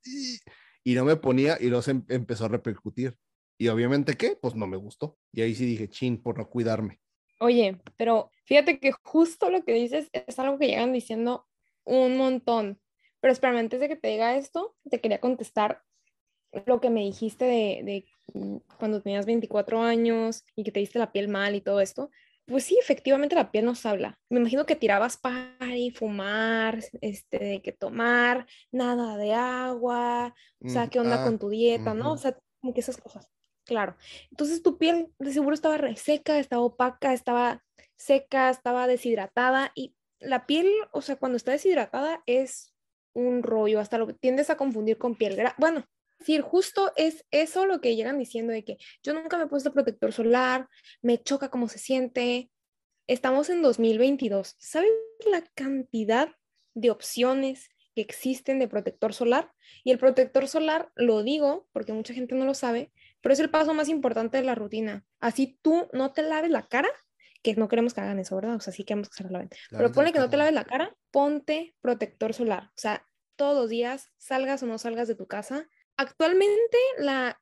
[0.84, 3.16] y no me ponía y luego se em, empezó a repercutir.
[3.60, 4.38] Y obviamente, ¿qué?
[4.40, 5.18] Pues no me gustó.
[5.34, 7.02] Y ahí sí dije, chin, por no cuidarme.
[7.40, 11.46] Oye, pero fíjate que justo lo que dices es algo que llegan diciendo
[11.84, 12.80] un montón.
[13.20, 15.84] Pero espérame, antes de que te diga esto, te quería contestar
[16.66, 21.00] lo que me dijiste de, de mm, cuando tenías 24 años y que te diste
[21.00, 22.10] la piel mal y todo esto.
[22.46, 24.18] Pues sí, efectivamente la piel nos habla.
[24.30, 25.20] Me imagino que tirabas
[25.76, 30.34] y fumar, este, de que tomar, nada de agua,
[30.64, 32.14] o sea, qué onda con tu dieta, ¿no?
[32.14, 33.30] O sea, como que esas cosas.
[33.66, 33.98] Claro.
[34.32, 37.66] Entonces tu piel de seguro estaba reseca, estaba opaca, estaba
[37.98, 42.74] seca, estaba deshidratada y la piel, o sea, cuando está deshidratada es
[43.14, 45.56] un rollo, hasta lo tiendes a confundir con piel grasa.
[45.58, 45.84] Bueno,
[46.20, 49.74] Sí, justo es eso lo que llegan diciendo de que yo nunca me he puesto
[49.74, 50.68] protector solar,
[51.02, 52.50] me choca cómo se siente.
[53.08, 54.56] Estamos en 2022.
[54.58, 54.90] ¿Sabes
[55.30, 56.30] la cantidad
[56.74, 59.52] de opciones que existen de protector solar?
[59.84, 63.50] Y el protector solar, lo digo porque mucha gente no lo sabe, pero es el
[63.50, 65.06] paso más importante de la rutina.
[65.20, 66.90] Así tú no te laves la cara,
[67.44, 68.56] que no queremos que hagan eso, ¿verdad?
[68.56, 69.50] O sea, sí queremos que se la laven.
[69.70, 72.64] Pero ponle que no te laves la cara, ponte protector solar.
[72.70, 77.40] O sea, todos los días, salgas o no salgas de tu casa, Actualmente la,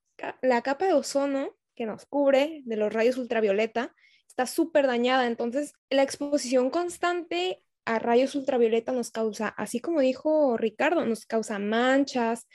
[0.63, 3.93] capa de ozono que nos cubre de los rayos ultravioleta
[4.27, 10.57] está súper dañada, entonces la exposición constante a rayos ultravioleta nos causa, así como dijo
[10.57, 12.47] Ricardo, nos causa manchas,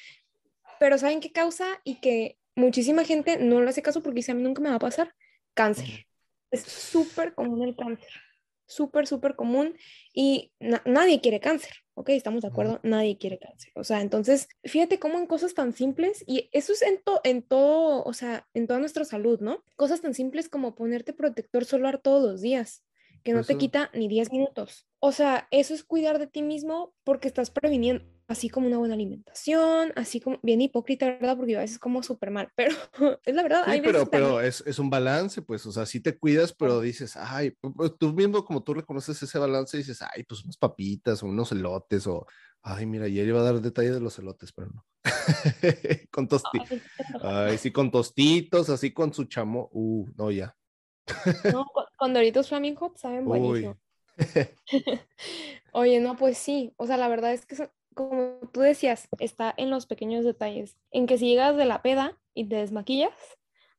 [0.78, 1.80] pero ¿saben qué causa?
[1.84, 4.76] Y que muchísima gente no le hace caso porque dice, a mí nunca me va
[4.76, 5.14] a pasar,
[5.54, 6.06] cáncer.
[6.50, 8.10] Es súper común el cáncer
[8.70, 9.76] súper, súper común
[10.14, 10.52] y
[10.87, 12.11] nadie quiere cáncer, ¿ok?
[12.11, 13.72] Estamos de acuerdo, nadie quiere cáncer.
[13.74, 18.02] O sea, entonces, fíjate cómo en cosas tan simples, y eso es en, en todo,
[18.04, 19.62] o sea, en toda nuestra salud, ¿no?
[19.76, 22.85] Cosas tan simples como ponerte protector solar todos los días,
[23.22, 24.87] que no te quita ni 10 minutos.
[24.98, 28.94] O sea, eso es cuidar de ti mismo porque estás previniendo así como una buena
[28.94, 31.37] alimentación, así como bien hipócrita, ¿verdad?
[31.37, 32.74] Porque a veces como súper mal, pero
[33.24, 33.64] es la verdad.
[33.72, 37.16] Sí, pero, pero es, es, un balance, pues, o sea, sí te cuidas, pero dices,
[37.16, 37.56] ay,
[37.98, 42.06] tú mismo como tú reconoces ese balance, dices, ay, pues unas papitas o unos elotes
[42.06, 42.24] o,
[42.62, 44.87] ay, mira, ayer iba a dar detalle de los elotes, pero no.
[46.12, 46.78] con tostitos.
[47.22, 50.54] Ay, sí, con tostitos, así con su chamo, uh, no, ya.
[51.52, 53.76] No, con, Doritos Flaming Hot saben buenísimo.
[55.72, 57.56] Oye, no, pues sí, o sea, la verdad es que
[57.94, 60.76] como tú decías, está en los pequeños detalles.
[60.90, 63.12] En que si llegas de la peda y te desmaquillas,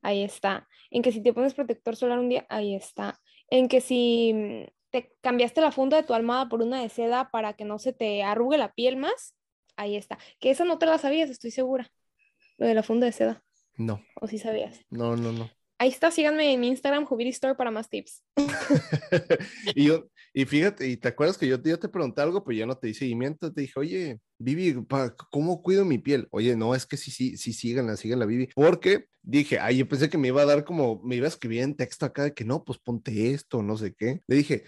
[0.01, 0.67] ahí está.
[0.89, 3.19] En que si te pones protector solar un día, ahí está.
[3.49, 7.29] En que si mm, te cambiaste la funda de tu almohada por una de seda
[7.31, 9.35] para que no se te arrugue la piel más,
[9.75, 10.17] ahí está.
[10.39, 11.91] Que esa no te la sabías, estoy segura.
[12.57, 13.43] Lo de la funda de seda.
[13.77, 14.03] No.
[14.19, 14.81] ¿O si sabías?
[14.89, 15.49] No, no, no.
[15.81, 18.23] Ahí está, síganme en Instagram, Jubiri Store, para más tips.
[19.73, 22.67] y, yo, y fíjate, y te acuerdas que yo, yo te pregunté algo, pero ya
[22.67, 23.51] no te di seguimiento.
[23.51, 24.75] Te dije, oye, Vivi,
[25.31, 26.27] ¿cómo cuido mi piel?
[26.29, 28.47] Oye, no, es que sí, sí, sí, síganla, síganla, Vivi.
[28.53, 31.63] Porque dije, ay, yo pensé que me iba a dar como, me iba a escribir
[31.63, 34.21] en texto acá de que no, pues ponte esto, no sé qué.
[34.27, 34.65] Le dije,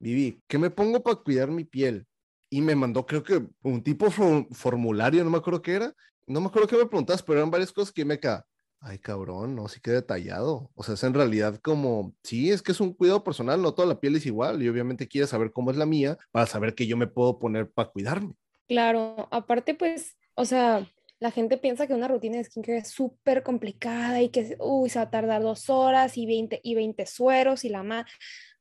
[0.00, 2.08] Vivi, ¿qué me pongo para cuidar mi piel?
[2.50, 5.94] Y me mandó, creo que un tipo formulario, no me acuerdo qué era.
[6.26, 8.42] No me acuerdo qué me preguntas, pero eran varias cosas que me quedaban
[8.80, 10.70] Ay, cabrón, no, sí que detallado.
[10.74, 13.88] O sea, es en realidad como, sí, es que es un cuidado personal, no toda
[13.88, 16.86] la piel es igual y obviamente quieres saber cómo es la mía para saber qué
[16.86, 18.34] yo me puedo poner para cuidarme.
[18.68, 20.86] Claro, aparte pues, o sea,
[21.18, 24.98] la gente piensa que una rutina de skincare es súper complicada y que, uy, se
[24.98, 28.04] va a tardar dos horas y 20, y 20 sueros y la más.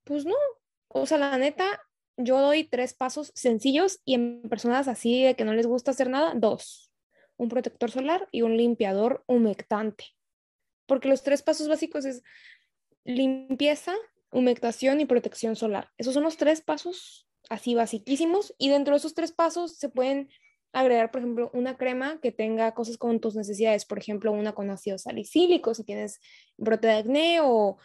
[0.04, 0.36] Pues no,
[0.88, 1.66] o sea, la neta,
[2.18, 6.10] yo doy tres pasos sencillos y en personas así de que no les gusta hacer
[6.10, 6.85] nada, dos
[7.38, 10.06] un protector solar y un limpiador humectante.
[10.86, 12.24] Porque los tres pasos básicos es
[13.04, 13.94] limpieza,
[14.32, 15.92] humectación y protección solar.
[15.98, 20.30] Esos son los tres pasos así basiquísimos y dentro de esos tres pasos se pueden
[20.74, 24.70] agregar, por ejemplo, una crema que tenga cosas con tus necesidades, por ejemplo, una con
[24.70, 26.20] ácido salicílico si tienes
[26.58, 27.78] brote de acné o,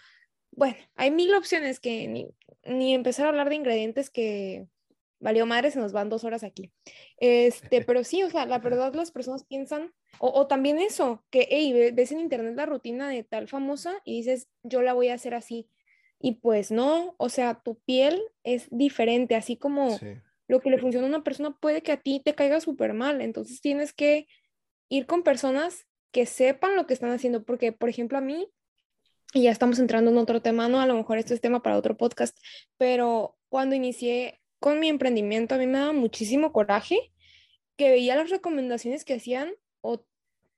[0.50, 2.28] bueno, hay mil opciones que ni,
[2.64, 4.66] ni empezar a hablar de ingredientes que
[5.20, 6.72] valió madre, se nos van dos horas aquí.
[7.18, 11.92] Este, pero sí, o sea, la verdad las personas piensan, o, también eso, que, hey,
[11.92, 15.34] ves en internet la rutina de tal famosa y dices, yo la voy a hacer
[15.34, 15.68] así.
[16.18, 19.98] Y pues no, o sea, tu piel es diferente, así como
[20.48, 23.22] lo que le funciona a una persona puede que a ti te caiga súper mal.
[23.22, 24.26] Entonces tienes que
[24.90, 28.48] ir con personas que sepan lo que están haciendo, porque, por ejemplo, a mí,
[29.32, 30.80] y ya estamos entrando en otro tema, ¿no?
[30.80, 32.36] A lo mejor esto es tema para otro podcast,
[32.76, 37.12] pero cuando inicié con mi emprendimiento, a mí me daba muchísimo coraje
[37.76, 40.04] que veía las recomendaciones que hacían o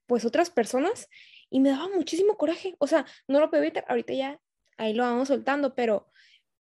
[0.06, 1.08] pues otras personas
[1.48, 2.74] y me daba muchísimo coraje.
[2.78, 4.40] O sea, no lo puedo evitar, ahorita ya
[4.76, 6.10] ahí lo vamos soltando, pero,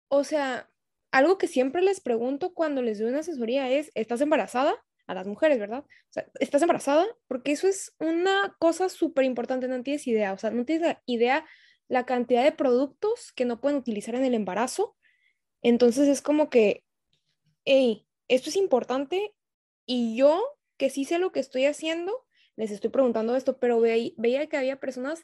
[0.07, 0.69] o sea,
[1.11, 4.73] algo que siempre les pregunto cuando les doy una asesoría es, ¿estás embarazada?
[5.07, 5.83] A las mujeres, ¿verdad?
[5.83, 7.05] O sea, ¿estás embarazada?
[7.27, 11.45] Porque eso es una cosa súper importante, no tienes idea, o sea, no tienes idea
[11.89, 14.95] la cantidad de productos que no pueden utilizar en el embarazo.
[15.61, 16.85] Entonces es como que,
[17.65, 19.33] hey, esto es importante
[19.85, 20.41] y yo,
[20.77, 24.79] que sí sé lo que estoy haciendo, les estoy preguntando esto, pero veía que había
[24.79, 25.23] personas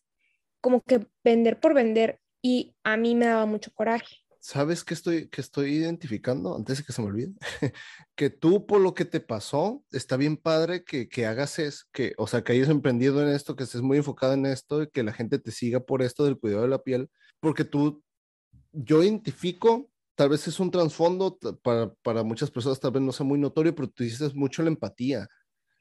[0.61, 4.17] como que vender por vender y a mí me daba mucho coraje.
[4.39, 6.55] ¿Sabes qué estoy, que estoy identificando?
[6.55, 7.33] Antes de que se me olvide,
[8.15, 12.13] que tú por lo que te pasó, está bien padre que, que hagas es, que,
[12.17, 15.03] o sea, que hayas emprendido en esto, que estés muy enfocado en esto y que
[15.03, 18.03] la gente te siga por esto del cuidado de la piel, porque tú,
[18.71, 23.25] yo identifico, tal vez es un trasfondo para, para muchas personas, tal vez no sea
[23.25, 25.27] muy notorio, pero tú dices mucho la empatía,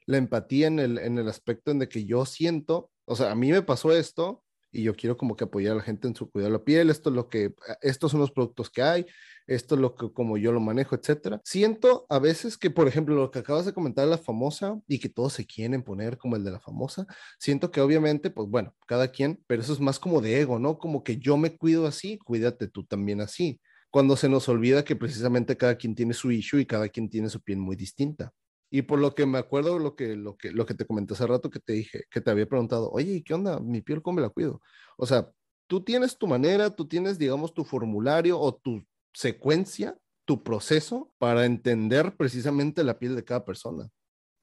[0.05, 3.35] la empatía en el, en el aspecto en de que yo siento, o sea, a
[3.35, 6.29] mí me pasó esto, y yo quiero como que apoyar a la gente en su
[6.29, 9.05] cuidado de la piel, esto es lo que, estos son los productos que hay,
[9.47, 11.41] esto es lo que como yo lo manejo, etcétera.
[11.43, 15.09] Siento a veces que, por ejemplo, lo que acabas de comentar, la famosa, y que
[15.09, 17.07] todos se quieren poner como el de la famosa,
[17.39, 20.77] siento que obviamente, pues bueno, cada quien, pero eso es más como de ego, ¿no?
[20.77, 23.59] Como que yo me cuido así, cuídate tú también así.
[23.89, 27.29] Cuando se nos olvida que precisamente cada quien tiene su issue y cada quien tiene
[27.29, 28.33] su piel muy distinta.
[28.69, 31.25] Y por lo que me acuerdo, lo que, lo que, lo que te comenté hace
[31.25, 33.59] rato que te dije, que te había preguntado, oye, ¿qué onda?
[33.59, 34.61] Mi piel, ¿cómo me la cuido?
[34.97, 35.31] O sea,
[35.67, 41.45] tú tienes tu manera, tú tienes, digamos, tu formulario o tu secuencia, tu proceso para
[41.45, 43.89] entender precisamente la piel de cada persona.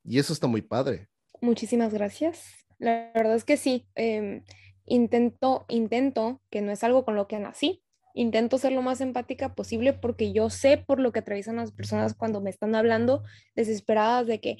[0.02, 1.08] Y eso está muy padre.
[1.42, 2.66] Muchísimas gracias.
[2.78, 3.86] La verdad es que sí.
[3.94, 4.42] Em,
[4.86, 7.82] intento, intento, que no es algo con lo que nací,
[8.14, 12.14] intento ser lo más empática posible porque yo sé por lo que atraviesan las personas
[12.14, 13.22] cuando me están hablando
[13.54, 14.56] desesperadas de que,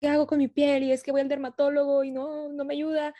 [0.00, 0.82] ¿qué hago con mi piel?
[0.82, 3.14] Y es que voy al dermatólogo y no, no me ayuda.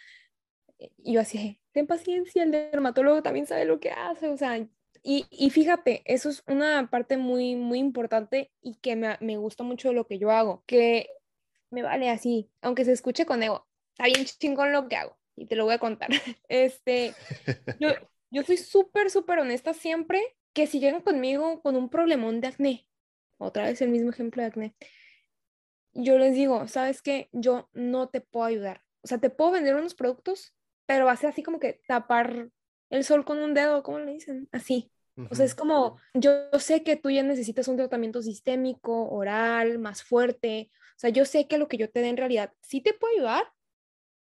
[0.79, 4.59] Y yo así, ten paciencia, el dermatólogo también sabe lo que hace, o sea,
[5.05, 9.64] y, y fíjate, eso es una parte muy, muy importante y que me, me gusta
[9.64, 11.09] mucho de lo que yo hago, que
[11.70, 15.46] me vale así, aunque se escuche con ego, está bien chingón lo que hago y
[15.46, 16.11] te lo voy a contar.
[16.48, 17.14] Este,
[17.81, 17.90] yo,
[18.33, 20.21] yo soy súper, súper honesta siempre
[20.55, 22.88] que si llegan conmigo con un problemón de acné,
[23.38, 24.75] otra vez el mismo ejemplo de acné,
[25.92, 27.29] yo les digo, ¿sabes qué?
[27.33, 28.83] Yo no te puedo ayudar.
[29.03, 30.55] O sea, te puedo vender unos productos,
[30.87, 32.49] pero va a ser así como que tapar
[32.88, 34.49] el sol con un dedo, ¿cómo le dicen?
[34.51, 34.90] Así.
[35.31, 40.03] O sea, es como, yo sé que tú ya necesitas un tratamiento sistémico, oral, más
[40.03, 40.71] fuerte.
[40.97, 43.16] O sea, yo sé que lo que yo te dé en realidad sí te puede
[43.16, 43.53] ayudar,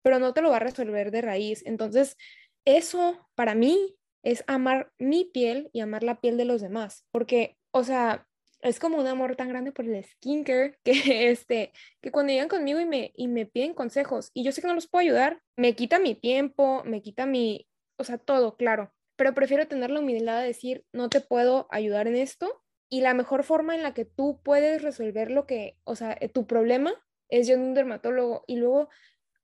[0.02, 1.62] pero no te lo va a resolver de raíz.
[1.64, 2.16] Entonces,
[2.64, 7.56] eso para mí es amar mi piel y amar la piel de los demás, porque,
[7.72, 8.26] o sea,
[8.60, 12.80] es como un amor tan grande por el skincare que, este, que cuando llegan conmigo
[12.80, 15.74] y me, y me piden consejos y yo sé que no los puedo ayudar, me
[15.74, 20.40] quita mi tiempo, me quita mi, o sea, todo, claro, pero prefiero tener la humildad
[20.40, 24.04] de decir, no te puedo ayudar en esto y la mejor forma en la que
[24.04, 26.92] tú puedes resolver lo que, o sea, tu problema
[27.28, 28.88] es yendo a un dermatólogo y luego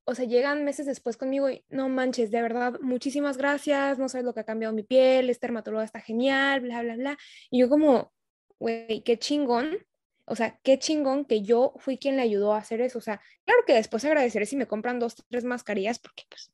[0.08, 4.24] o sea, llegan meses después conmigo y no manches, de verdad, muchísimas gracias, no sabes
[4.24, 7.18] lo que ha cambiado mi piel, este dermatólogo está genial, bla, bla, bla.
[7.50, 8.12] Y yo como,
[8.60, 9.78] güey, qué chingón,
[10.24, 12.98] o sea, qué chingón que yo fui quien le ayudó a hacer eso.
[12.98, 16.52] O sea, claro que después agradeceré si me compran dos, tres mascarillas, porque pues,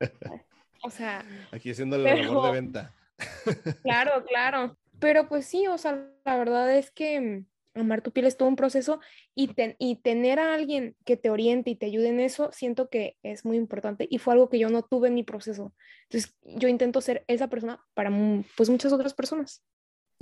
[0.82, 1.24] o sea.
[1.52, 2.94] Aquí haciendo el labor de venta.
[3.82, 4.76] claro, claro.
[4.98, 8.56] Pero pues sí, o sea, la verdad es que amar tu piel es todo un
[8.56, 9.00] proceso
[9.34, 13.16] y, y tener a alguien que te oriente y te ayude en eso, siento que
[13.22, 15.74] es muy importante y fue algo que yo no tuve en mi proceso.
[16.08, 18.10] Entonces, yo intento ser esa persona para
[18.56, 19.62] pues muchas otras personas.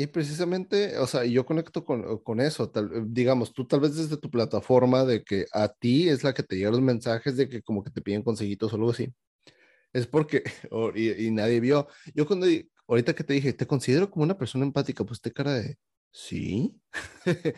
[0.00, 4.16] Y precisamente, o sea, yo conecto con, con eso, tal, digamos, tú tal vez desde
[4.16, 7.62] tu plataforma de que a ti es la que te llegan los mensajes de que
[7.62, 9.12] como que te piden consejitos o algo así.
[9.92, 10.44] Es porque,
[10.94, 12.46] y, y, nadie vio, yo cuando,
[12.87, 15.78] ahorita que te dije, te considero como una persona empática, pues te cara de,
[16.11, 16.81] Sí,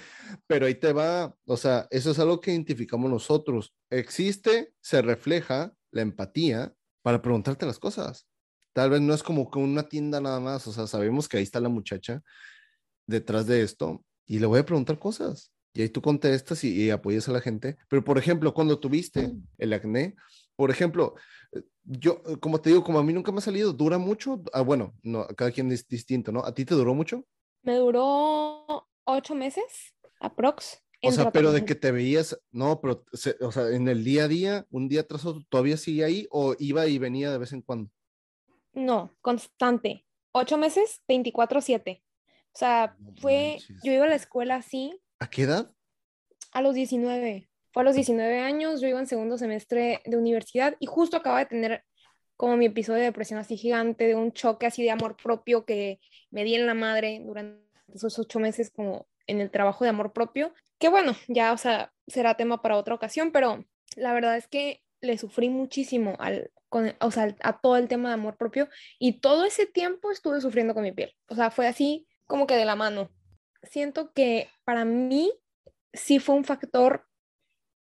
[0.46, 3.74] pero ahí te va, o sea, eso es algo que identificamos nosotros.
[3.90, 8.26] Existe, se refleja la empatía para preguntarte las cosas.
[8.72, 11.42] Tal vez no es como con una tienda nada más, o sea, sabemos que ahí
[11.42, 12.22] está la muchacha
[13.06, 15.52] detrás de esto y le voy a preguntar cosas.
[15.74, 17.78] Y ahí tú contestas y, y apoyas a la gente.
[17.88, 20.16] Pero, por ejemplo, cuando tuviste el acné,
[20.56, 21.14] por ejemplo,
[21.52, 24.42] eh, yo, como te digo, como a mí nunca me ha salido, ¿dura mucho?
[24.52, 26.44] Ah, bueno, no, cada quien es distinto, ¿no?
[26.44, 27.24] ¿A ti te duró mucho?
[27.62, 30.82] Me duró ocho meses, aprox.
[31.02, 33.04] O sea, pero de que te veías, no, pero,
[33.40, 36.54] o sea, en el día a día, un día tras otro, ¿todavía sigue ahí o
[36.58, 37.90] iba y venía de vez en cuando?
[38.74, 40.04] No, constante.
[40.32, 42.02] Ocho meses, 24-7.
[42.02, 45.00] O sea, fue, yo iba a la escuela así.
[45.20, 45.74] ¿A qué edad?
[46.52, 47.48] A los 19.
[47.72, 51.38] Fue a los 19 años, yo iba en segundo semestre de universidad y justo acaba
[51.38, 51.84] de tener
[52.40, 56.00] como mi episodio de depresión así gigante, de un choque así de amor propio que
[56.30, 60.14] me di en la madre durante esos ocho meses como en el trabajo de amor
[60.14, 64.48] propio, que bueno, ya, o sea, será tema para otra ocasión, pero la verdad es
[64.48, 68.70] que le sufrí muchísimo al, con, o sea, a todo el tema de amor propio
[68.98, 71.14] y todo ese tiempo estuve sufriendo con mi piel.
[71.28, 73.10] O sea, fue así como que de la mano.
[73.64, 75.30] Siento que para mí
[75.92, 77.06] sí fue un factor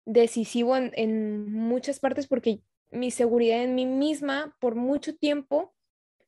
[0.05, 2.61] decisivo en, en muchas partes porque
[2.95, 5.73] mi seguridad en mí misma por mucho tiempo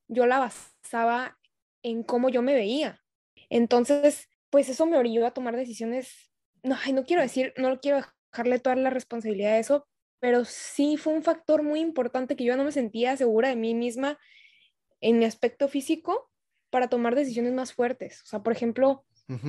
[0.07, 1.37] yo la basaba
[1.83, 3.01] en cómo yo me veía.
[3.49, 6.31] Entonces, pues eso me orilló a tomar decisiones,
[6.63, 8.01] no, no quiero decir, no quiero
[8.31, 9.87] dejarle toda la responsabilidad de eso,
[10.19, 13.73] pero sí fue un factor muy importante que yo no me sentía segura de mí
[13.73, 14.17] misma
[15.01, 16.29] en mi aspecto físico
[16.69, 18.21] para tomar decisiones más fuertes.
[18.23, 19.05] O sea, por ejemplo,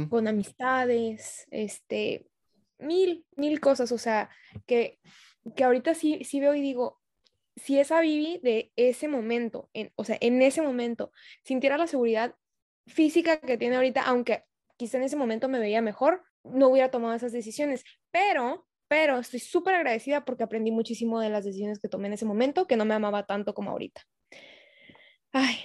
[0.09, 2.27] con amistades, este,
[2.79, 3.93] mil, mil cosas.
[3.93, 4.31] O sea,
[4.67, 4.99] que,
[5.57, 6.98] que ahorita sí, sí veo y digo,
[7.59, 11.13] si esa Vivi de ese momento, en, o sea, en ese momento,
[11.45, 12.35] sintiera la seguridad
[12.87, 14.45] física que tiene ahorita, aunque
[14.77, 17.85] quizá en ese momento me veía mejor, no hubiera tomado esas decisiones.
[18.11, 22.25] Pero pero estoy súper agradecida porque aprendí muchísimo de las decisiones que tomé en ese
[22.25, 24.01] momento, que no me amaba tanto como ahorita.
[25.31, 25.57] Ay,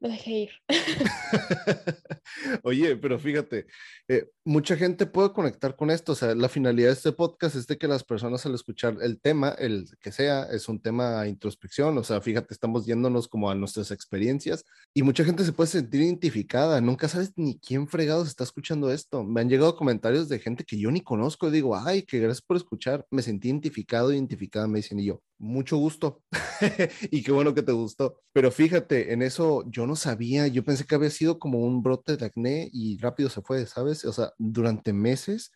[0.00, 0.50] lo dejé ir.
[2.62, 3.66] Oye, pero fíjate,
[4.06, 6.12] eh, mucha gente puede conectar con esto.
[6.12, 9.20] O sea, la finalidad de este podcast es de que las personas al escuchar el
[9.20, 11.98] tema, el que sea, es un tema de introspección.
[11.98, 16.02] O sea, fíjate, estamos yéndonos como a nuestras experiencias y mucha gente se puede sentir
[16.02, 16.80] identificada.
[16.80, 19.24] Nunca sabes ni quién fregados está escuchando esto.
[19.24, 21.48] Me han llegado comentarios de gente que yo ni conozco.
[21.48, 23.06] Y digo, ay, que gracias por escuchar.
[23.10, 24.68] Me sentí identificado, identificada.
[24.68, 26.22] Me dicen, y yo, mucho gusto.
[27.10, 28.20] y qué bueno que te gustó.
[28.32, 32.16] Pero fíjate, en eso yo no sabía, yo pensé que había sido como un brote
[32.16, 34.04] de acné y rápido se fue, ¿sabes?
[34.04, 35.52] O sea, durante meses.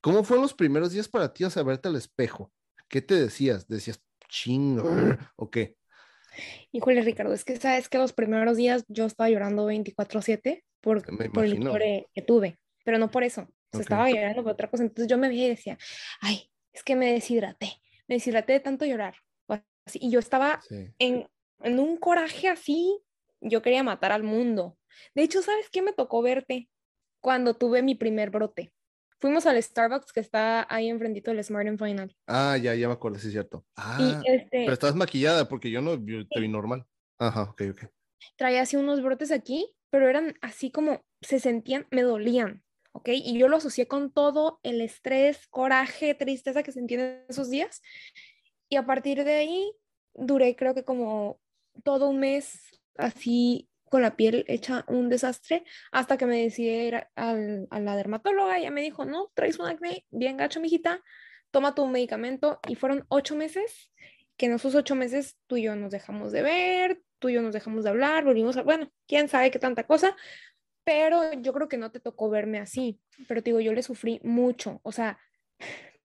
[0.00, 2.52] ¿Cómo fueron los primeros días para ti, o sea, verte al espejo?
[2.88, 3.66] ¿Qué te decías?
[3.68, 4.84] ¿Decías chingo
[5.36, 5.76] o qué?
[6.72, 11.44] Híjole, Ricardo, es que sabes que los primeros días yo estaba llorando 24/7 por, por
[11.44, 11.80] el dolor
[12.12, 13.48] que tuve, pero no por eso.
[13.72, 14.82] se estaba llorando por otra cosa.
[14.82, 15.78] Entonces yo me veía y decía,
[16.20, 17.72] ay, es que me deshidraté,
[18.08, 19.14] me deshidraté de tanto llorar.
[19.92, 20.60] Y yo estaba
[20.98, 21.28] en,
[21.62, 23.00] en un coraje así,
[23.40, 24.78] yo quería matar al mundo.
[25.14, 26.70] De hecho, ¿sabes qué me tocó verte
[27.20, 28.72] cuando tuve mi primer brote?
[29.20, 32.14] Fuimos al Starbucks que está ahí enfrentito del Smart and Final.
[32.26, 33.64] Ah, ya, ya me acuerdo, sí es cierto.
[33.76, 36.84] Ah, este pero estás maquillada porque yo no te vi normal.
[37.18, 37.84] Ajá, ok, ok.
[38.36, 43.08] Traía así unos brotes aquí, pero eran así como se sentían, me dolían, ¿ok?
[43.12, 47.80] Y yo lo asocié con todo el estrés, coraje, tristeza que sentí en esos días.
[48.74, 49.72] Y a partir de ahí
[50.14, 51.40] duré creo que como
[51.84, 52.60] todo un mes
[52.96, 58.58] así con la piel hecha un desastre hasta que me decidí ir a, la dermatóloga.
[58.58, 61.04] Ella me dijo, no, traes un acné bien gacho, mijita,
[61.52, 62.58] toma tu medicamento.
[62.68, 63.92] Y fueron ocho meses
[64.36, 67.42] que en esos ocho meses tú y yo nos dejamos de ver, tú y yo
[67.42, 70.16] nos dejamos de hablar, volvimos a, bueno, quién sabe qué tanta cosa,
[70.82, 72.98] pero yo creo que no te tocó verme así.
[73.28, 75.20] Pero te digo, yo le sufrí mucho, o sea,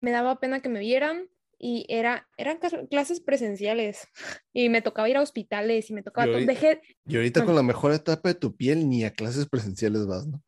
[0.01, 1.29] me daba pena que me vieran,
[1.59, 2.57] y era, eran
[2.89, 4.07] clases presenciales
[4.53, 6.27] y me tocaba ir a hospitales y me tocaba...
[6.27, 10.07] Y ahorita, y ahorita con la mejor etapa de tu piel ni a clases presenciales
[10.07, 10.41] vas, ¿no?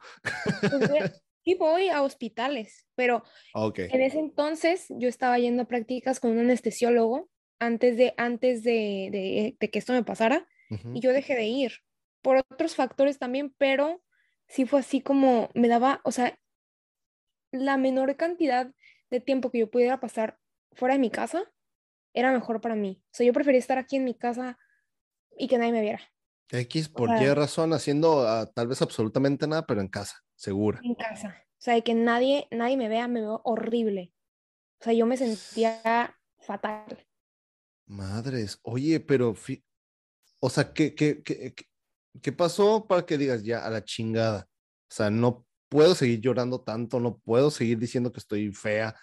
[0.62, 6.32] Pues, sí voy a hospitales, pero en ese entonces yo estaba yendo a prácticas con
[6.32, 10.48] un anestesiólogo antes de, antes de, de, que esto me pasara
[10.94, 11.74] y yo dejé de ir
[12.22, 14.02] por otros factores también, pero
[14.48, 16.40] sí fue así como me daba, o sea,
[17.52, 18.72] la menor cantidad
[19.10, 20.40] de tiempo que yo pudiera pasar
[20.74, 21.44] fuera de mi casa
[22.14, 23.02] era mejor para mí.
[23.06, 24.58] O sea, yo prefería estar aquí en mi casa
[25.38, 26.02] y que nadie me viera.
[26.50, 27.74] X, ¿por qué razón?
[27.74, 30.82] Haciendo ah, tal vez absolutamente nada, pero en casa, segura.
[30.84, 31.38] En casa.
[31.52, 34.14] O sea, de que nadie, nadie me vea, me veo horrible.
[34.80, 37.08] O sea, yo me sentía fatal.
[37.86, 39.36] Madres, oye, pero,
[40.40, 41.54] o sea, ¿qué, qué, qué,
[42.22, 44.48] ¿qué pasó para que digas ya a la chingada?
[44.90, 48.96] O sea, no puedo seguir llorando tanto, no puedo seguir diciendo que estoy fea,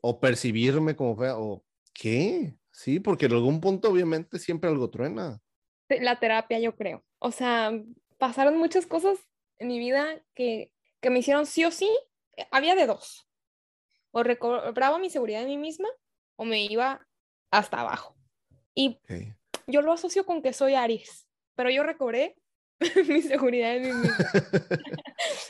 [0.00, 5.40] o percibirme como fea, o qué, sí, porque en algún punto obviamente siempre algo truena.
[5.88, 7.04] La terapia, yo creo.
[7.18, 7.72] O sea,
[8.18, 9.18] pasaron muchas cosas
[9.58, 11.90] en mi vida que, que me hicieron sí o sí.
[12.36, 13.28] Eh, había de dos.
[14.10, 15.88] O recobraba mi seguridad en mí misma
[16.36, 17.06] o me iba
[17.50, 18.16] hasta abajo.
[18.74, 19.00] Y
[19.66, 22.36] yo lo asocio con que soy Aries, pero yo recobré
[23.08, 24.30] mi seguridad en mí misma.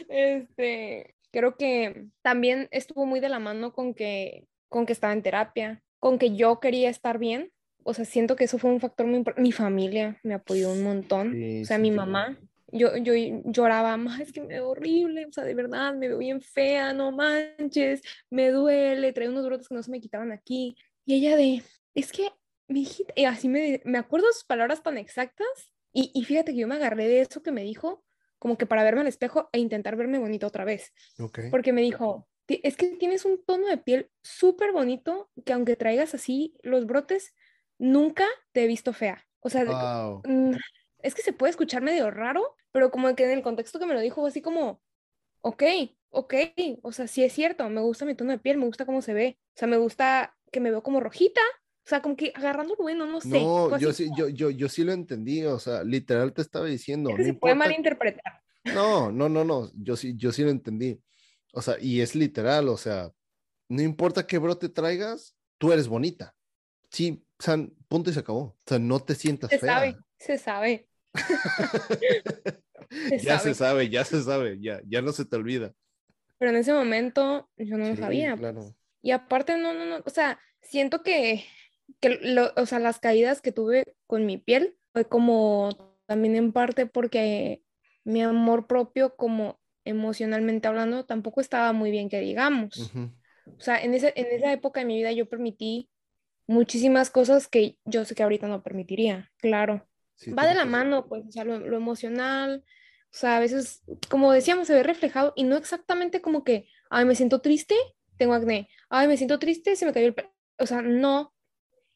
[0.09, 5.23] este, creo que también estuvo muy de la mano con que, con que estaba en
[5.23, 7.53] terapia, con que yo quería estar bien.
[7.85, 9.43] O sea, siento que eso fue un factor muy importante.
[9.43, 11.35] Mi familia me apoyó un montón.
[11.63, 12.39] o sea, mi mamá,
[12.71, 13.15] yo, yo
[13.45, 16.93] lloraba, más es que me veo horrible, o sea, de verdad, me veo bien fea,
[16.93, 20.77] no manches, me duele, trae unos brotes que no se me quitaban aquí.
[21.07, 21.63] Y ella de,
[21.95, 22.31] es que,
[22.69, 26.59] mi hijita, y así me, me acuerdo sus palabras tan exactas, y, y, fíjate que
[26.59, 28.05] yo me agarré de eso que me dijo,
[28.39, 30.93] como que para verme al espejo e intentar verme bonita otra vez.
[31.19, 31.51] Okay.
[31.51, 36.15] Porque me dijo, es que tienes un tono de piel súper bonito, que aunque traigas
[36.15, 37.35] así los brotes,
[37.79, 39.27] nunca te he visto fea.
[39.41, 40.23] O sea, Wow.
[40.25, 40.57] mm,
[41.03, 43.95] es que se puede escuchar medio raro, pero como que en el contexto que me
[43.95, 44.83] lo dijo así como,
[45.43, 45.63] ok,
[46.11, 46.35] ok,
[46.83, 49.15] o sea, sí es cierto, me gusta mi tono de piel, me gusta cómo se
[49.15, 51.41] ve, o sea, me gusta que me veo como rojita,
[51.89, 53.41] o sea, como que agarrando lo bueno, no sé.
[53.41, 57.09] No, yo sí, yo, yo, yo sí lo entendí, o sea, literal te estaba diciendo,
[57.11, 58.43] es que no se puede malinterpretar.
[58.65, 61.01] No, no, no, no, yo sí, yo sí lo entendí.
[61.55, 63.11] O sea, y es literal, o sea,
[63.69, 66.35] no importa qué brote traigas, tú eres bonita.
[66.91, 67.57] Sí, o sea,
[67.89, 68.41] punto y se acabó.
[68.41, 69.75] O sea, no te sientas Se fea.
[69.75, 70.89] sabe, se sabe.
[72.91, 73.41] Se ya sabe.
[73.41, 75.73] se sabe, ya se sabe, ya, ya no se te olvida.
[76.39, 78.37] Pero en ese momento yo no lo Sí, sabía.
[78.37, 78.75] claro.
[79.03, 81.45] Y aparte, no, no, no, o sea, siento que,
[82.01, 85.71] que lo- o sea, las caídas que tuve con mi piel fue como
[86.07, 87.63] también en parte porque
[88.05, 92.79] mi amor propio, como emocionalmente hablando, tampoco estaba muy bien, que digamos.
[92.79, 93.11] Ujú.
[93.47, 95.91] O sea, en esa, en esa época de mi vida yo permití
[96.47, 99.87] muchísimas cosas que yo sé que ahorita no permitiría, claro.
[100.15, 102.65] Sí, Va de la mano, pues, o sea, lo, lo emocional,
[103.13, 107.05] o sea, a veces, como decíamos, se ve reflejado y no exactamente como que, ay,
[107.05, 107.75] me siento triste,
[108.17, 110.31] tengo acné, ay, me siento triste, se me cayó el pelo.
[110.59, 111.33] O sea, no,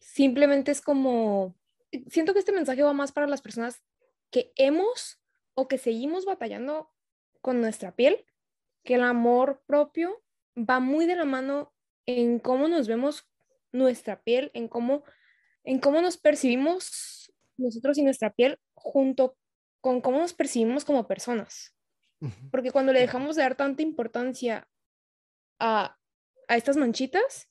[0.02, 1.56] simplemente es como,
[2.08, 3.82] siento que este mensaje va más para las personas
[4.30, 5.20] que hemos
[5.54, 6.90] o que seguimos batallando
[7.40, 8.26] con nuestra piel,
[8.84, 10.22] que el amor propio
[10.56, 11.72] va muy de la mano
[12.06, 13.28] en cómo nos vemos
[13.70, 15.04] nuestra piel, en cómo,
[15.64, 19.36] en cómo nos percibimos nosotros y nuestra piel junto
[19.80, 21.74] con cómo nos percibimos como personas.
[22.52, 24.68] Porque cuando le dejamos de dar tanta importancia
[25.58, 25.98] a,
[26.46, 27.48] a estas manchitas,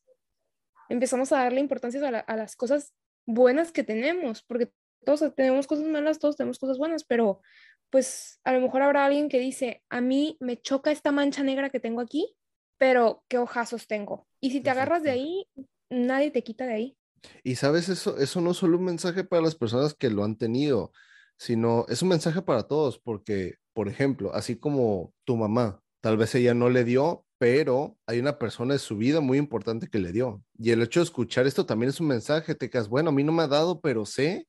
[0.91, 2.93] empezamos a darle importancia a, la- a las cosas
[3.25, 4.71] buenas que tenemos, porque
[5.05, 7.41] todos tenemos cosas malas, todos tenemos cosas buenas, pero
[7.89, 11.69] pues a lo mejor habrá alguien que dice, a mí me choca esta mancha negra
[11.69, 12.35] que tengo aquí,
[12.77, 14.27] pero qué ojazos tengo.
[14.39, 15.47] Y si te agarras de ahí,
[15.89, 16.97] nadie te quita de ahí.
[17.43, 20.37] Y sabes, eso, eso no es solo un mensaje para las personas que lo han
[20.37, 20.91] tenido,
[21.37, 26.33] sino es un mensaje para todos, porque, por ejemplo, así como tu mamá, tal vez
[26.35, 30.11] ella no le dio, pero hay una persona de su vida muy importante que le
[30.11, 30.43] dio.
[30.59, 33.23] Y el hecho de escuchar esto también es un mensaje, te quedas, bueno, a mí
[33.23, 34.47] no me ha dado, pero sé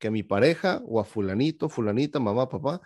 [0.00, 2.80] que a mi pareja o a fulanito, fulanita, mamá, papá,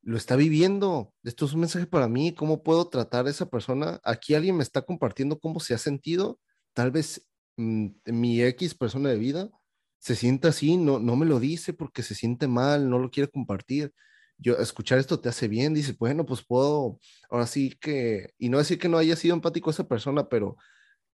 [0.00, 1.12] lo está viviendo.
[1.24, 4.00] Esto es un mensaje para mí, ¿cómo puedo tratar a esa persona?
[4.02, 6.40] Aquí alguien me está compartiendo cómo se ha sentido,
[6.72, 7.28] tal vez
[7.58, 9.50] mm, mi X persona de vida
[9.98, 13.30] se sienta así, no, no me lo dice porque se siente mal, no lo quiere
[13.30, 13.92] compartir.
[14.40, 16.98] Yo, escuchar esto te hace bien, dices, bueno, pues puedo,
[17.30, 20.56] ahora sí que, y no decir que no haya sido empático esa persona, pero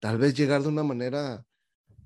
[0.01, 1.45] tal vez llegar de una manera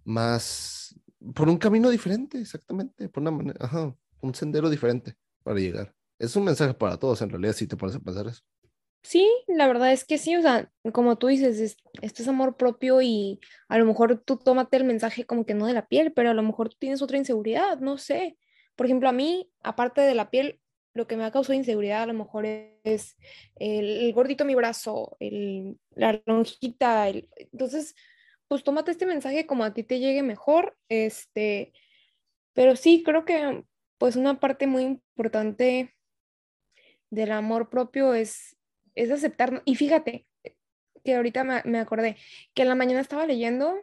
[0.04, 0.98] más,
[1.34, 5.94] por un camino diferente, exactamente, por una manera, ajá, un sendero diferente para llegar.
[6.18, 8.42] Es un mensaje para todos, en realidad, si te pones a pensar eso.
[9.02, 12.56] Sí, la verdad es que sí, o sea, como tú dices, es- esto es amor
[12.56, 16.12] propio y a lo mejor tú tómate el mensaje como que no de la piel,
[16.12, 18.36] pero a lo mejor tú tienes otra inseguridad, no sé.
[18.76, 20.60] Por ejemplo, a mí, aparte de la piel,
[20.98, 23.16] lo que me ha causado inseguridad a lo mejor es
[23.56, 27.94] el, gordito mi brazo, el, la lonjita, entonces,
[28.48, 31.72] pues tómate este mensaje como a ti te llegue mejor, este,
[32.52, 33.64] pero sí, creo que
[33.96, 35.94] pues una parte muy importante
[37.10, 38.56] del amor propio es,
[38.94, 39.62] es aceptar.
[39.64, 40.26] Y fíjate
[41.04, 42.16] que ahorita me, me acordé
[42.54, 43.74] que en la mañana estaba leyendo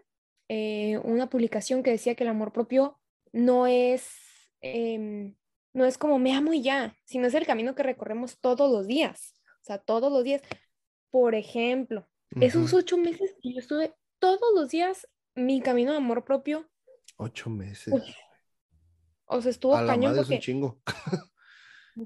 [0.48, 3.00] eh, una publicación que decía que el amor propio
[3.32, 4.16] no es,
[4.62, 5.34] em,
[5.76, 8.88] no es como me amo y ya, sino es el camino que recorremos todos los
[8.88, 9.36] días.
[9.62, 10.42] O sea, todos los días.
[11.12, 12.08] Por ejemplo,
[12.40, 16.70] esos ocho meses que yo estuve todos los días, mi camino de amor propio,
[17.18, 17.94] Ocho meses.
[17.94, 18.04] Uf,
[19.26, 20.82] o sea, estuvo A la cañón madre es un porque chingo.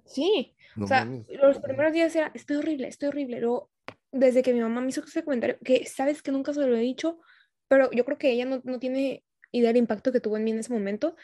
[0.06, 1.26] sí, No O sea, mames.
[1.28, 3.40] los primeros días era, estoy horrible, estoy horrible.
[3.40, 3.72] Luego,
[4.12, 6.80] desde que mi mamá me hizo ese comentario, que sabes que nunca se lo he
[6.80, 7.20] dicho,
[7.68, 10.52] pero yo creo que ella no, no tiene idea del impacto que tuvo en mí
[10.52, 11.16] en ese momento.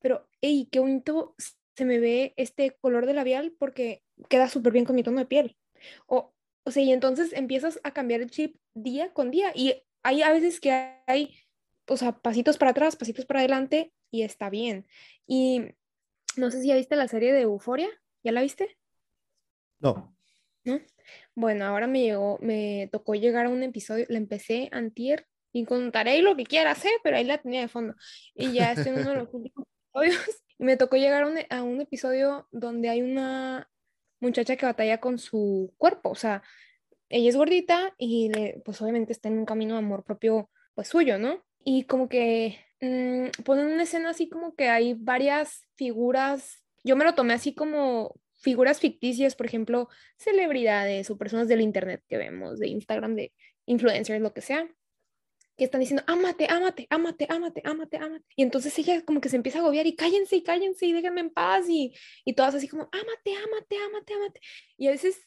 [0.00, 1.34] Pero, hey, qué bonito
[1.76, 5.26] se me ve este color de labial porque queda súper bien con mi tono de
[5.26, 5.56] piel.
[6.06, 6.32] O,
[6.64, 9.52] o sea, y entonces empiezas a cambiar el chip día con día.
[9.54, 10.70] Y hay a veces que
[11.06, 11.36] hay,
[11.86, 14.86] o sea, pasitos para atrás, pasitos para adelante, y está bien.
[15.26, 15.66] Y
[16.36, 17.88] no sé si ya viste la serie de Euforia.
[18.22, 18.76] ¿Ya la viste?
[19.78, 20.16] No.
[20.64, 20.80] ¿no?
[21.34, 26.22] Bueno, ahora me llegó, me tocó llegar a un episodio, la empecé antier y contaré
[26.22, 27.94] lo que quiera hacer, pero ahí la tenía de fondo.
[28.34, 31.38] Y ya estoy en uno de los últimos episodios Y me tocó llegar a un,
[31.50, 33.68] a un episodio donde hay una
[34.20, 36.42] muchacha que batalla con su cuerpo, o sea,
[37.08, 40.88] ella es gordita y le, pues obviamente está en un camino de amor propio pues
[40.88, 41.44] suyo, ¿no?
[41.64, 47.04] Y como que mm, ponen una escena así como que hay varias figuras, yo me
[47.04, 49.88] lo tomé así como figuras ficticias, por ejemplo,
[50.18, 53.32] celebridades o personas del internet que vemos, de Instagram, de
[53.66, 54.68] influencers, lo que sea,
[55.56, 58.24] que están diciendo, ámate, ámate, ámate, ámate, ámate, ámate.
[58.36, 61.22] Y entonces ella como que se empieza a agobiar y cállense y cállense y déjenme
[61.22, 61.94] en paz y,
[62.24, 64.40] y todas así como, ámate, ámate, ámate, ámate.
[64.76, 65.26] Y a veces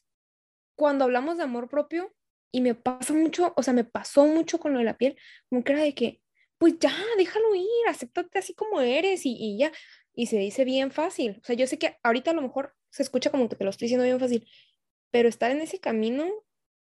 [0.75, 2.13] cuando hablamos de amor propio,
[2.51, 5.17] y me pasa mucho, o sea, me pasó mucho con lo de la piel,
[5.49, 6.21] como que era de que,
[6.57, 9.71] pues ya, déjalo ir, acéptate así como eres y, y ya.
[10.13, 11.39] Y se dice bien fácil.
[11.41, 13.69] O sea, yo sé que ahorita a lo mejor se escucha como que te lo
[13.69, 14.47] estoy diciendo bien fácil,
[15.11, 16.27] pero estar en ese camino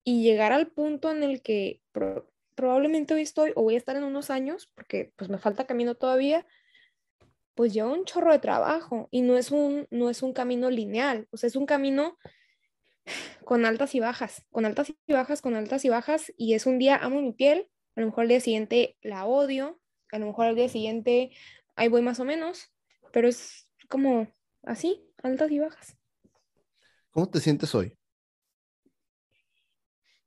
[0.03, 1.81] y llegar al punto en el que
[2.55, 5.95] probablemente hoy estoy o voy a estar en unos años, porque pues me falta camino
[5.95, 6.45] todavía,
[7.55, 11.27] pues lleva un chorro de trabajo y no es un, no es un camino lineal,
[11.31, 12.17] o sea, es un camino
[13.43, 16.79] con altas y bajas, con altas y bajas, con altas y bajas, y es un
[16.79, 19.79] día amo mi piel, a lo mejor al día siguiente la odio,
[20.11, 21.31] a lo mejor al día siguiente
[21.75, 22.71] ahí voy más o menos,
[23.11, 24.27] pero es como
[24.63, 25.97] así, altas y bajas.
[27.11, 27.95] ¿Cómo te sientes hoy?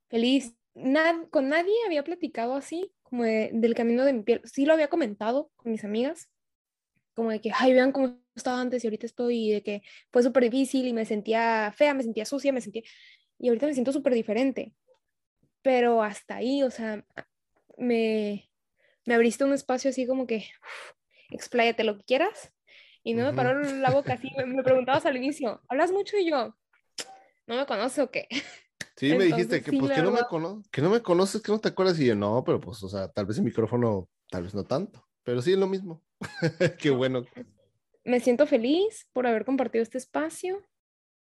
[0.09, 0.56] Feliz.
[1.29, 4.41] Con nadie había platicado así, como del camino de mi piel.
[4.43, 6.29] Sí lo había comentado con mis amigas,
[7.13, 10.23] como de que, ay, vean cómo estaba antes y ahorita estoy, y de que fue
[10.23, 12.83] súper difícil y me sentía fea, me sentía sucia, me sentía,
[13.39, 14.73] y ahorita me siento súper diferente.
[15.61, 17.03] Pero hasta ahí, o sea,
[17.77, 18.49] me,
[19.05, 20.45] me abriste un espacio así como que,
[21.31, 22.53] expláyate lo que quieras.
[23.03, 26.17] Y no me paró la boca así, me, preguntabas al inicio, ¿hablas mucho?
[26.17, 26.57] Y yo,
[27.45, 28.27] ¿no me conoces o qué?
[28.97, 30.19] Sí, me dijiste que, pues, que, no me
[30.71, 31.99] que no me conoces, que no te acuerdas.
[31.99, 35.07] Y yo, no, pero pues, o sea, tal vez el micrófono, tal vez no tanto.
[35.23, 36.03] Pero sí es lo mismo.
[36.79, 37.23] Qué bueno.
[38.03, 40.65] Me siento feliz por haber compartido este espacio.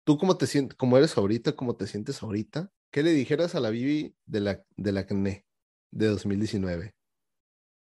[0.04, 2.70] ¿Tú cómo te sientes, cómo eres ahorita, cómo te sientes ahorita?
[2.92, 5.46] ¿Qué le dijeras a la Vivi de la, de la acné
[5.92, 6.88] de 2019?
[6.88, 6.94] O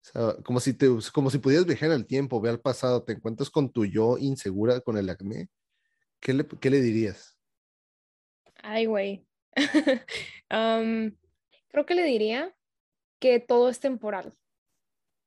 [0.03, 3.51] sea, como si, te, como si pudieras viajar al tiempo, ve al pasado, te encuentras
[3.51, 5.49] con tu yo insegura con el acné.
[6.20, 7.36] ¿Qué le, qué le dirías?
[8.62, 9.26] Ay, güey.
[10.48, 12.55] creo que le diría
[13.18, 14.36] que todo es temporal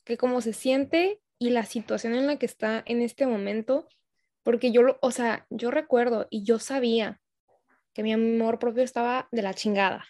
[0.04, 3.88] que cómo se siente y la situación en la que está en este momento,
[4.44, 7.22] porque yo, o sea, yo recuerdo y yo sabía
[7.94, 10.06] que mi amor propio estaba de la chingada.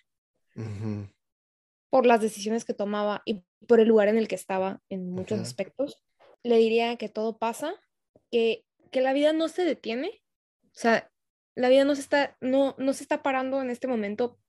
[1.89, 5.39] Por las decisiones que tomaba y por el lugar en el que estaba en muchos
[5.39, 6.03] aspectos.
[6.43, 7.73] Le diría que todo pasa,
[8.31, 10.21] que, que la vida no se detiene,
[10.63, 11.11] o sea,
[11.55, 14.39] la vida no se está, no, no se está parando en este momento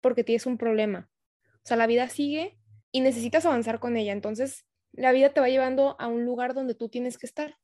[0.00, 1.10] porque tienes un problema.
[1.56, 2.58] O sea, la vida sigue
[2.92, 4.12] y necesitas avanzar con ella.
[4.12, 7.58] Entonces, la vida te va llevando a un lugar donde tú tienes que estar.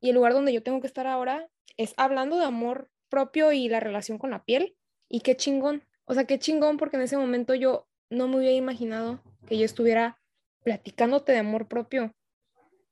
[0.00, 3.68] Y el lugar donde yo tengo que estar ahora es hablando de amor propio y
[3.68, 4.76] la relación con la piel.
[5.08, 5.84] Y qué chingón.
[6.04, 9.64] O sea, qué chingón porque en ese momento yo no me hubiera imaginado que yo
[9.64, 10.20] estuviera
[10.62, 12.14] platicándote de amor propio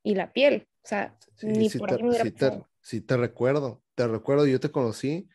[0.03, 0.69] y la piel.
[0.83, 5.29] O sea, ni por te, sí, te, sí te recuerdo, te recuerdo, yo te conocí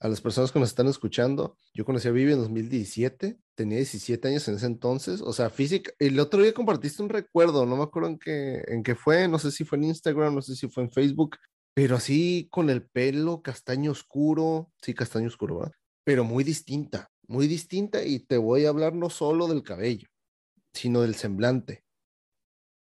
[0.00, 1.56] a las personas que nos están escuchando.
[1.72, 5.92] Yo conocí a Vivi en 2017, tenía 17 años en ese entonces, o sea, física.
[5.98, 9.38] El otro día compartiste un recuerdo, no me acuerdo en qué, en qué fue, no
[9.38, 11.36] sé si fue en Instagram, no sé si fue en Facebook,
[11.74, 15.72] pero así con el pelo castaño oscuro, sí, castaño oscuro, ¿verdad?
[16.04, 20.08] Pero muy distinta, muy distinta y te voy a hablar no solo del cabello,
[20.74, 21.82] sino del semblante.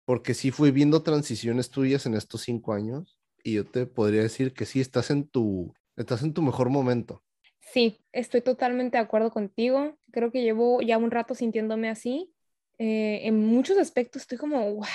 [0.05, 4.53] Porque sí fui viendo transiciones tuyas en estos cinco años y yo te podría decir
[4.53, 7.23] que sí estás en tu Estás en tu mejor momento.
[7.59, 9.97] Sí, estoy totalmente de acuerdo contigo.
[10.11, 12.33] Creo que llevo ya un rato sintiéndome así.
[12.79, 14.85] Eh, en muchos aspectos estoy como, wow,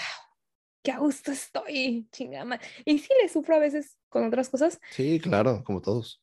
[0.83, 2.59] qué a gusto estoy, chingama.
[2.85, 4.81] Y sí le sufro a veces con otras cosas.
[4.91, 6.21] Sí, claro, como todos.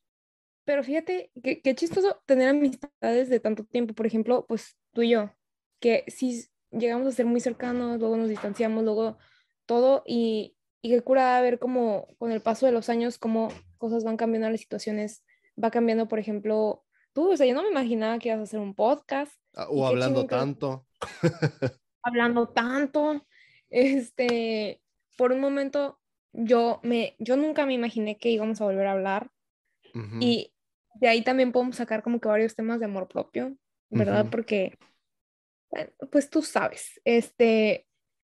[0.66, 3.94] Pero fíjate, qué, chistoso tener amistades de tanto tiempo.
[3.94, 5.32] Por ejemplo, pues tú y yo,
[5.80, 9.18] que sí llegamos a ser muy cercanos, luego nos distanciamos, luego
[9.66, 10.04] todo.
[10.06, 10.55] Y,
[10.86, 14.52] y qué cura ver cómo con el paso de los años, cómo cosas van cambiando,
[14.52, 15.26] las situaciones
[15.62, 18.60] va cambiando, por ejemplo, tú, o sea, yo no me imaginaba que ibas a hacer
[18.60, 19.34] un podcast.
[19.56, 20.86] Ah, o hablando tanto.
[22.04, 23.26] hablando tanto.
[23.72, 24.80] Este,
[25.18, 26.00] por un momento,
[26.34, 29.32] yo, me, yo nunca me imaginé que íbamos a volver a hablar.
[30.20, 30.54] Y
[31.00, 33.58] de ahí también podemos sacar como que varios temas de amor propio,
[33.90, 34.28] ¿verdad?
[34.30, 34.78] Porque,
[35.72, 37.88] bueno, pues tú sabes, este,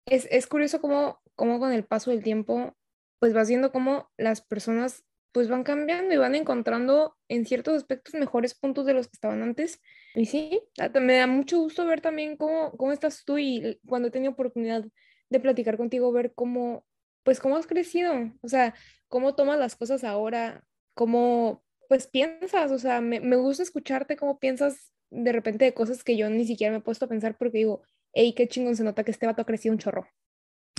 [0.07, 2.77] es, es curioso cómo, cómo con el paso del tiempo,
[3.19, 8.15] pues vas viendo cómo las personas pues van cambiando y van encontrando en ciertos aspectos
[8.15, 9.81] mejores puntos de los que estaban antes.
[10.15, 10.61] Y sí,
[11.01, 14.85] me da mucho gusto ver también cómo, cómo estás tú y cuando he tenido oportunidad
[15.31, 16.85] de platicar contigo, ver cómo
[17.29, 18.15] pues, ¿cómo has crecido?
[18.41, 18.75] O sea,
[19.09, 20.65] ¿cómo tomas las cosas ahora?
[20.95, 22.73] ¿Cómo, pues, piensas?
[22.73, 26.47] O sea, me, me gusta escucharte cómo piensas de repente de cosas que yo ni
[26.47, 27.83] siquiera me he puesto a pensar porque digo,
[28.15, 30.09] hey, qué chingón se nota que este vato ha crecido un chorro.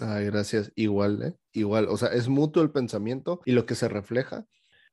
[0.01, 0.71] Ay, gracias.
[0.75, 1.35] Igual, ¿eh?
[1.53, 1.87] Igual.
[1.89, 4.45] O sea, es mutuo el pensamiento y lo que se refleja.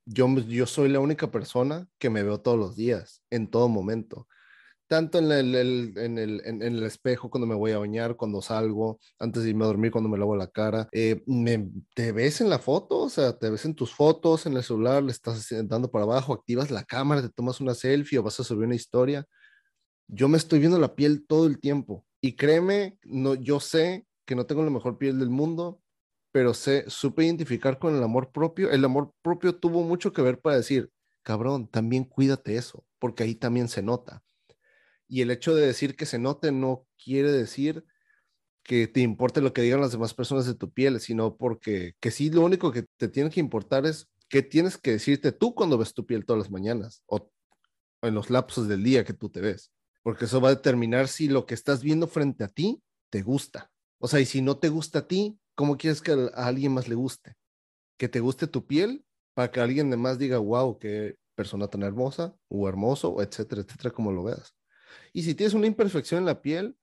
[0.04, 4.28] Yo, yo soy la única persona que me veo todos los días, en todo momento.
[4.88, 9.00] Tanto en el, en, el, en, el espejo cuando me voy a bañar, cuando salgo,
[9.18, 10.88] antes de irme a dormir, cuando me lavo la cara.
[10.92, 13.00] Eh, me, ¿Te ves en la foto?
[13.00, 16.32] O sea, ¿te ves en tus fotos, en el celular, le estás dando para abajo,
[16.32, 19.26] activas la cámara, te tomas una selfie o vas a subir una historia?
[20.06, 22.04] Yo me estoy viendo la piel todo el tiempo.
[22.20, 25.80] Y créeme, no, yo sé que no tengo la mejor piel del mundo,
[26.32, 28.70] pero sé, supe identificar con el amor propio.
[28.70, 30.90] El amor propio tuvo mucho que ver para decir,
[31.22, 34.22] cabrón, también cuídate eso, porque ahí también se nota.
[35.08, 37.84] Y el hecho de decir que se note no quiere decir
[38.62, 42.10] que te importe lo que digan las demás personas de tu piel, sino porque que
[42.10, 45.78] sí, lo único que te tiene que importar es qué tienes que decirte tú cuando
[45.78, 47.30] ves tu piel todas las mañanas o
[48.02, 49.72] en los lapsos del día que tú te ves,
[50.02, 53.70] porque eso va a determinar si lo que estás viendo frente a ti te gusta.
[53.98, 56.88] O sea, y si no te gusta a ti, ¿cómo quieres que a alguien más
[56.88, 57.34] le guste?
[57.96, 61.82] Que te guste tu piel para que alguien de más diga, wow, qué persona tan
[61.82, 64.54] hermosa o hermoso, etcétera, etcétera, como lo veas.
[65.12, 66.76] Y si tienes una imperfección en la piel,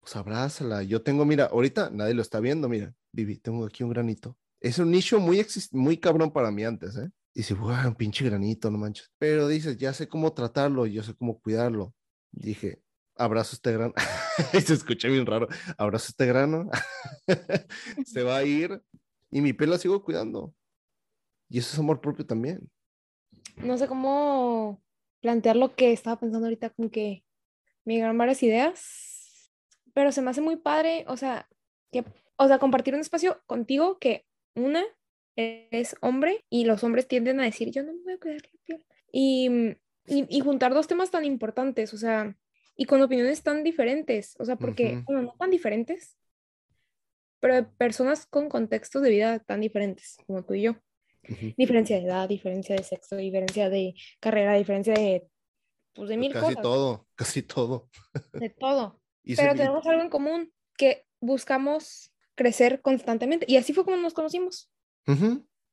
[0.00, 0.82] pues abrázala.
[0.82, 4.36] Yo tengo, mira, ahorita nadie lo está viendo, mira, Vivi, tengo aquí un granito.
[4.60, 7.10] Es un nicho muy, muy cabrón para mí antes, ¿eh?
[7.34, 9.10] Dice, wow, un pinche granito, no manches.
[9.18, 11.94] Pero dices, ya sé cómo tratarlo, yo sé cómo cuidarlo.
[12.30, 12.82] Dije,
[13.16, 13.94] abrazo este grano.
[14.52, 15.48] se escucha bien raro.
[15.76, 16.70] Abrazo este grano.
[18.06, 18.82] se va a ir
[19.30, 20.54] y mi piel la sigo cuidando.
[21.48, 22.70] Y eso es amor propio también.
[23.56, 24.82] No sé cómo
[25.20, 27.24] plantear lo que estaba pensando ahorita, con que
[27.84, 29.50] me llegaron varias ideas,
[29.94, 31.48] pero se me hace muy padre, o sea,
[31.90, 32.04] que,
[32.36, 34.82] o sea, compartir un espacio contigo que una
[35.36, 38.60] es hombre y los hombres tienden a decir, yo no me voy a cuidar la
[38.64, 38.86] piel.
[39.12, 39.48] Y,
[40.06, 42.36] y, y juntar dos temas tan importantes, o sea,
[42.76, 46.16] y con opiniones tan diferentes, o sea, porque, bueno, no tan diferentes,
[47.40, 50.76] pero de personas con contextos de vida tan diferentes como tú y yo.
[51.56, 55.28] Diferencia de edad, diferencia de sexo, diferencia de carrera, diferencia de,
[55.92, 56.56] pues, de mil casi cosas.
[56.56, 57.88] Casi todo, casi todo.
[58.32, 59.00] De todo.
[59.36, 63.46] pero tenemos algo en común, que buscamos crecer constantemente.
[63.48, 64.70] Y así fue como nos conocimos.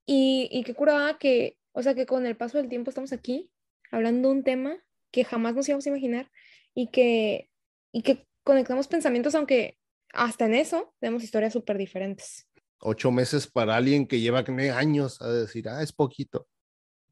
[0.06, 3.52] y, y qué curada que, o sea, que con el paso del tiempo estamos aquí
[3.92, 4.78] hablando de un tema
[5.12, 6.30] que jamás nos íbamos a imaginar
[6.74, 7.50] y que,
[7.92, 9.78] y que conectamos pensamientos, aunque
[10.14, 12.48] hasta en eso tenemos historias súper diferentes.
[12.82, 14.44] Ocho meses para alguien que lleva
[14.76, 16.48] años a decir, ah, es poquito.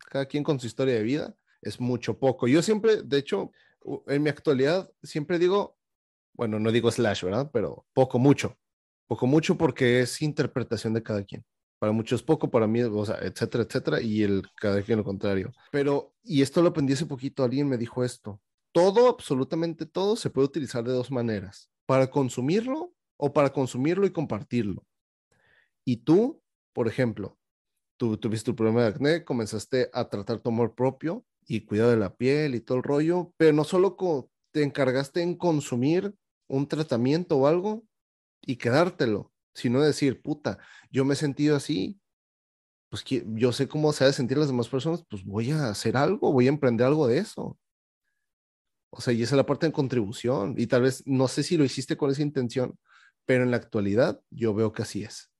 [0.09, 2.47] Cada quien con su historia de vida es mucho poco.
[2.47, 3.51] Yo siempre, de hecho,
[4.07, 5.77] en mi actualidad, siempre digo,
[6.33, 7.49] bueno, no digo slash, ¿verdad?
[7.51, 8.57] Pero poco, mucho.
[9.07, 11.43] Poco, mucho porque es interpretación de cada quien.
[11.79, 15.51] Para muchos poco, para mí, o sea, etcétera, etcétera, y el cada quien lo contrario.
[15.71, 18.41] Pero, y esto lo aprendí hace poquito, alguien me dijo esto,
[18.77, 24.11] todo, absolutamente todo, se puede utilizar de dos maneras, para consumirlo o para consumirlo y
[24.11, 24.85] compartirlo.
[25.83, 27.39] Y tú, por ejemplo,
[27.97, 32.15] tuviste tu problema de acné, comenzaste a tratar tu amor propio y cuidado de la
[32.15, 33.97] piel y todo el rollo, pero no solo
[34.51, 36.13] te encargaste en consumir
[36.47, 37.83] un tratamiento o algo
[38.45, 40.59] y quedártelo, sino decir, puta,
[40.91, 41.99] yo me he sentido así,
[42.91, 45.97] pues yo sé cómo se ha de sentir las demás personas, pues voy a hacer
[45.97, 47.57] algo, voy a emprender algo de eso.
[48.89, 50.55] O sea, y esa es la parte de contribución.
[50.57, 52.77] Y tal vez, no sé si lo hiciste con esa intención,
[53.25, 55.31] pero en la actualidad yo veo que así es.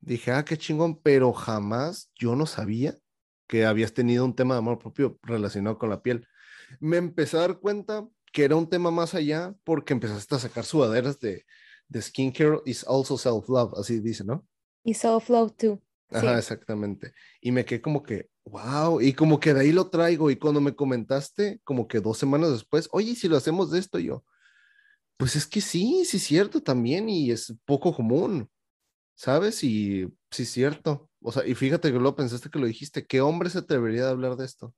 [0.00, 2.96] Dije, ah, qué chingón, pero jamás yo no sabía
[3.46, 6.26] que habías tenido un tema de amor propio relacionado con la piel.
[6.80, 10.64] Me empecé a dar cuenta que era un tema más allá porque empezaste a sacar
[10.64, 11.44] sudaderas de,
[11.88, 14.46] de skincare is also self-love, así dice, ¿no?
[14.82, 15.82] Y self-love too.
[16.10, 17.12] Ajá, exactamente.
[17.40, 20.30] Y me quedé como que, wow, y como que de ahí lo traigo.
[20.30, 23.98] Y cuando me comentaste, como que dos semanas después, oye, si lo hacemos de esto,
[23.98, 24.24] yo,
[25.16, 28.50] pues es que sí, sí es cierto también, y es poco común,
[29.14, 29.62] ¿sabes?
[29.64, 31.10] Y sí es cierto.
[31.22, 34.10] O sea, y fíjate que lo pensaste que lo dijiste, ¿qué hombre se atrevería a
[34.10, 34.74] hablar de esto?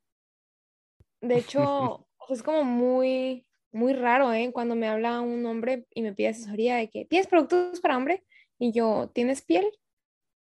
[1.21, 4.51] De hecho, es como muy, muy raro, ¿eh?
[4.53, 8.25] Cuando me habla un hombre y me pide asesoría de que, ¿tienes productos para hombre?
[8.59, 9.67] Y yo, ¿tienes piel?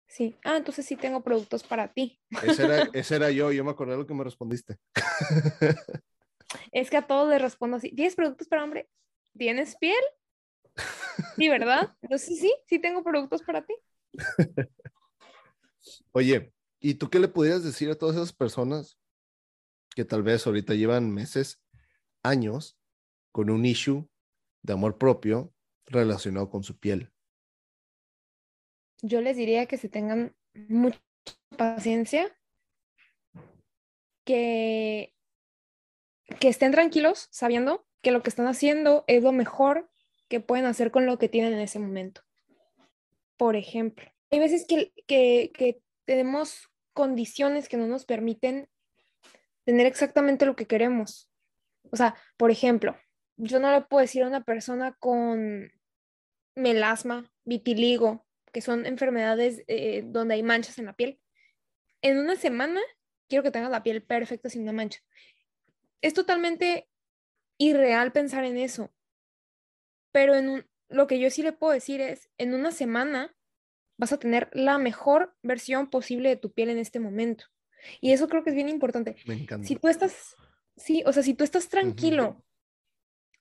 [0.09, 0.35] Sí.
[0.43, 2.19] Ah, entonces sí tengo productos para ti.
[2.41, 4.77] Ese era, ese era yo, yo me acordé de lo que me respondiste.
[6.71, 7.91] Es que a todos les respondo así.
[7.91, 8.89] ¿Tienes productos para hombre?
[9.37, 10.03] ¿Tienes piel?
[11.35, 11.95] Sí, ¿verdad?
[12.01, 13.73] Entonces sí, sí tengo productos para ti.
[16.11, 18.97] Oye, ¿y tú qué le pudieras decir a todas esas personas
[19.95, 21.61] que tal vez ahorita llevan meses,
[22.23, 22.77] años,
[23.31, 24.09] con un issue
[24.63, 25.53] de amor propio
[25.85, 27.11] relacionado con su piel?
[29.01, 30.99] Yo les diría que se tengan mucha
[31.57, 32.35] paciencia,
[34.25, 35.13] que,
[36.39, 39.89] que estén tranquilos sabiendo que lo que están haciendo es lo mejor
[40.27, 42.21] que pueden hacer con lo que tienen en ese momento.
[43.37, 48.69] Por ejemplo, hay veces que, que, que tenemos condiciones que no nos permiten
[49.65, 51.31] tener exactamente lo que queremos.
[51.91, 52.95] O sea, por ejemplo,
[53.37, 55.71] yo no le puedo decir a una persona con
[56.55, 61.19] melasma, vitiligo, que son enfermedades eh, donde hay manchas en la piel.
[62.01, 62.81] En una semana
[63.27, 64.99] quiero que tengas la piel perfecta sin una mancha.
[66.01, 66.89] Es totalmente
[67.57, 68.91] irreal pensar en eso.
[70.11, 73.35] Pero en lo que yo sí le puedo decir es, en una semana
[73.97, 77.45] vas a tener la mejor versión posible de tu piel en este momento.
[78.01, 79.15] Y eso creo que es bien importante.
[79.25, 79.67] Me encanta.
[79.67, 80.35] Si tú estás,
[80.75, 82.43] sí, o sea, si tú estás tranquilo,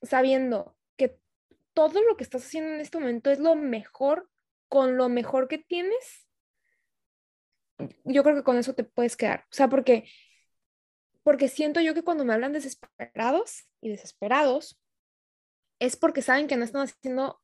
[0.02, 1.18] sabiendo que
[1.72, 4.28] todo lo que estás haciendo en este momento es lo mejor
[4.68, 6.28] con lo mejor que tienes,
[8.04, 9.44] yo creo que con eso te puedes quedar.
[9.44, 10.08] O sea, porque,
[11.22, 14.80] porque siento yo que cuando me hablan desesperados y desesperados,
[15.78, 17.40] es porque saben que no están haciendo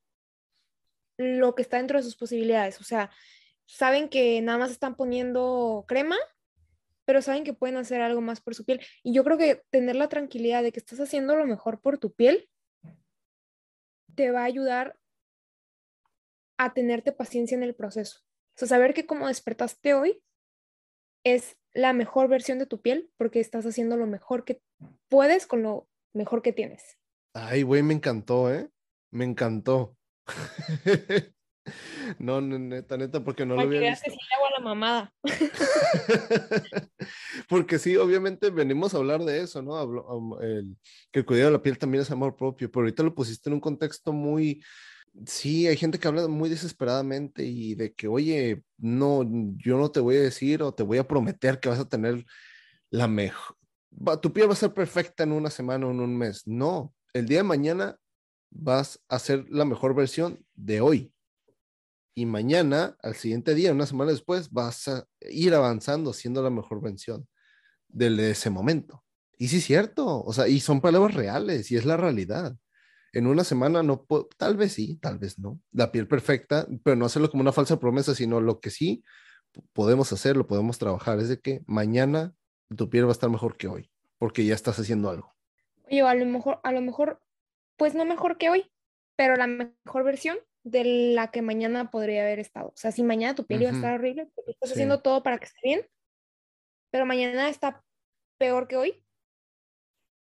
[1.17, 2.81] lo que está dentro de sus posibilidades.
[2.81, 3.11] O sea,
[3.67, 6.17] saben que nada más están poniendo crema,
[7.05, 8.81] pero saben que pueden hacer algo más por su piel.
[9.03, 12.13] Y yo creo que tener la tranquilidad de que estás haciendo lo mejor por tu
[12.13, 12.49] piel
[14.15, 14.97] te va a ayudar
[16.57, 18.21] a tenerte paciencia en el proceso.
[18.55, 20.23] O sea, saber que como despertaste hoy
[21.25, 24.61] es la mejor versión de tu piel porque estás haciendo lo mejor que
[25.09, 26.99] puedes con lo mejor que tienes.
[27.35, 28.71] Ay, güey, me encantó, ¿eh?
[29.11, 29.97] Me encantó.
[32.19, 34.05] no, neta, neta, porque no lo había visto.
[34.05, 35.15] Que sí hago a la mamada.
[37.49, 40.41] porque sí, obviamente venimos a hablar de eso, ¿no?
[40.41, 40.77] el,
[41.11, 43.55] que el cuidado de la piel también es amor propio, pero ahorita lo pusiste en
[43.55, 44.63] un contexto muy,
[45.27, 49.23] Sí, hay gente que habla muy desesperadamente y de que, oye, no,
[49.57, 52.25] yo no te voy a decir o te voy a prometer que vas a tener
[52.91, 53.57] la mejor,
[54.21, 56.47] tu piel va a ser perfecta en una semana o en un mes.
[56.47, 57.97] No, el día de mañana
[58.51, 61.13] vas a ser la mejor versión de hoy.
[62.17, 66.81] Y mañana, al siguiente día, una semana después, vas a ir avanzando siendo la mejor
[66.81, 67.27] versión
[67.89, 69.05] de ese momento.
[69.39, 72.57] Y sí es cierto, o sea, y son palabras reales y es la realidad
[73.15, 76.97] en una semana no puedo, tal vez sí, tal vez no, la piel perfecta, pero
[76.97, 79.05] no hacerlo como una falsa promesa, sino lo que sí
[79.73, 82.35] podemos hacer, lo podemos trabajar, es de que mañana
[82.77, 85.35] tu piel va a estar mejor que hoy, porque ya estás haciendo algo.
[85.89, 87.21] Oye, a lo mejor, a lo mejor,
[87.77, 88.71] pues no mejor que hoy,
[89.17, 92.69] pero la mejor versión de la que mañana podría haber estado.
[92.69, 95.39] O sea, si mañana tu piel iba a estar horrible, porque estás haciendo todo para
[95.39, 95.87] que esté bien,
[96.91, 97.85] pero mañana está
[98.39, 99.05] peor que hoy,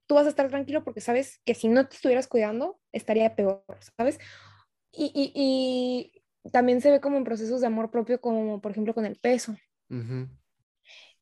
[0.08, 3.62] tú vas a estar tranquilo porque sabes que si no te estuvieras cuidando, estaría peor,
[3.96, 4.18] ¿sabes?
[4.90, 5.32] Y, y,
[6.42, 9.16] y también se ve como en procesos de amor propio, como por ejemplo con el
[9.16, 9.54] peso.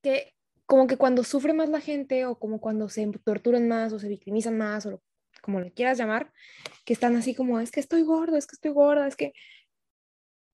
[0.03, 0.35] Que
[0.67, 4.09] como que cuando sufre más la gente o como cuando se torturan más o se
[4.09, 5.03] victimizan más o
[5.43, 6.33] como le quieras llamar,
[6.85, 9.33] que están así como, es que estoy gordo, es que estoy gorda, es que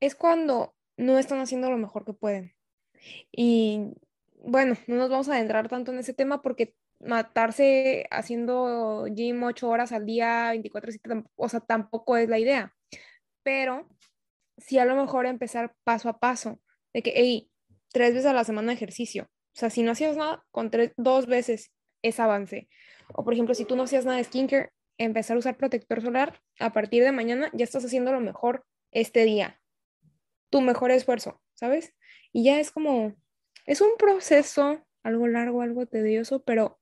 [0.00, 2.54] es cuando no están haciendo lo mejor que pueden.
[3.30, 3.94] Y
[4.34, 9.68] bueno, no nos vamos a adentrar tanto en ese tema porque matarse haciendo gym ocho
[9.68, 10.92] horas al día, 24
[11.36, 12.74] o sea, tampoco es la idea.
[13.42, 13.88] Pero
[14.58, 16.60] sí a lo mejor empezar paso a paso,
[16.92, 17.50] de que, hey,
[17.92, 19.24] tres veces a la semana ejercicio.
[19.24, 21.72] O sea, si no hacías nada, con tres, dos veces
[22.02, 22.68] es avance.
[23.14, 26.40] O por ejemplo, si tú no hacías nada de skincare, empezar a usar protector solar,
[26.58, 29.60] a partir de mañana ya estás haciendo lo mejor este día.
[30.50, 31.94] Tu mejor esfuerzo, ¿sabes?
[32.32, 33.14] Y ya es como,
[33.66, 36.78] es un proceso, algo largo, algo tedioso, pero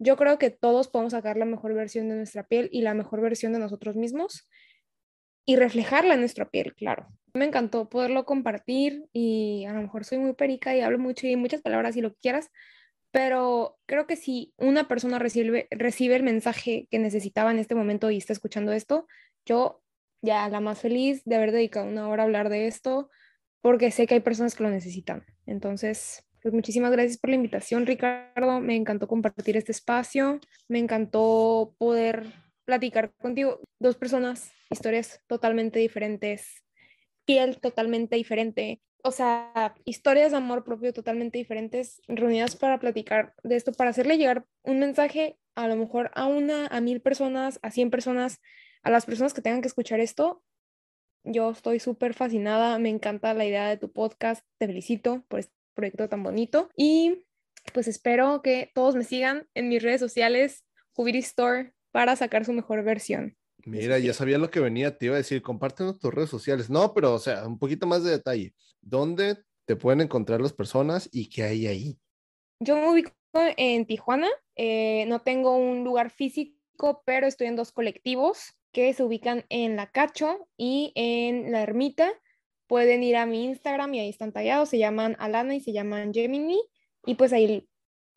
[0.00, 3.20] yo creo que todos podemos sacar la mejor versión de nuestra piel y la mejor
[3.20, 4.48] versión de nosotros mismos
[5.44, 7.08] y reflejarla en nuestra piel, claro.
[7.34, 11.36] Me encantó poderlo compartir y a lo mejor soy muy perica y hablo mucho y
[11.36, 12.50] muchas palabras y lo que quieras,
[13.10, 18.10] pero creo que si una persona recibe, recibe el mensaje que necesitaba en este momento
[18.10, 19.06] y está escuchando esto,
[19.44, 19.82] yo
[20.22, 23.10] ya la más feliz de haber dedicado una hora a hablar de esto,
[23.60, 25.26] porque sé que hay personas que lo necesitan.
[25.44, 28.60] Entonces, pues muchísimas gracias por la invitación, Ricardo.
[28.60, 30.40] Me encantó compartir este espacio.
[30.68, 32.26] Me encantó poder
[32.64, 33.60] platicar contigo.
[33.78, 36.62] Dos personas, historias totalmente diferentes,
[37.24, 38.80] piel totalmente diferente.
[39.02, 44.18] O sea, historias de amor propio totalmente diferentes, reunidas para platicar de esto, para hacerle
[44.18, 48.40] llegar un mensaje a lo mejor a una, a mil personas, a cien personas,
[48.82, 50.42] a las personas que tengan que escuchar esto.
[51.24, 55.40] Yo estoy súper fascinada, me encanta la idea de tu podcast, te felicito por
[55.74, 56.70] proyecto tan bonito.
[56.76, 57.24] Y
[57.72, 62.52] pues espero que todos me sigan en mis redes sociales, Jubiri Store, para sacar su
[62.52, 63.36] mejor versión.
[63.64, 66.70] Mira, ya sabía lo que venía, te iba a decir, compártenos tus redes sociales.
[66.70, 68.54] No, pero o sea, un poquito más de detalle.
[68.80, 71.98] ¿Dónde te pueden encontrar las personas y qué hay ahí?
[72.60, 77.72] Yo me ubico en Tijuana, eh, no tengo un lugar físico, pero estoy en dos
[77.72, 82.10] colectivos que se ubican en La Cacho y en La Ermita.
[82.70, 86.14] Pueden ir a mi Instagram y ahí están tallados, se llaman Alana y se llaman
[86.14, 86.62] Gemini
[87.04, 87.68] y pues ahí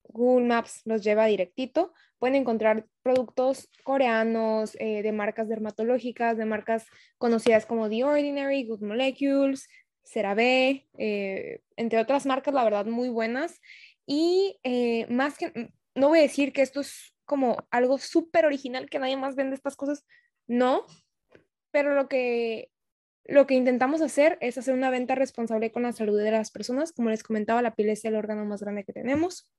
[0.03, 1.91] Google Maps los lleva directito.
[2.19, 6.85] Pueden encontrar productos coreanos, eh, de marcas dermatológicas, de marcas
[7.17, 9.67] conocidas como The Ordinary, Good Molecules,
[10.03, 13.59] CeraVe, eh, entre otras marcas, la verdad, muy buenas.
[14.05, 18.87] Y eh, más que, no voy a decir que esto es como algo súper original,
[18.87, 20.05] que nadie más vende estas cosas,
[20.45, 20.85] no,
[21.71, 22.69] pero lo que,
[23.25, 26.91] lo que intentamos hacer es hacer una venta responsable con la salud de las personas.
[26.91, 29.49] Como les comentaba, la piel es el órgano más grande que tenemos.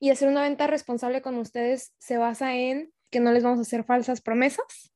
[0.00, 3.62] Y hacer una venta responsable con ustedes se basa en que no les vamos a
[3.62, 4.92] hacer falsas promesas,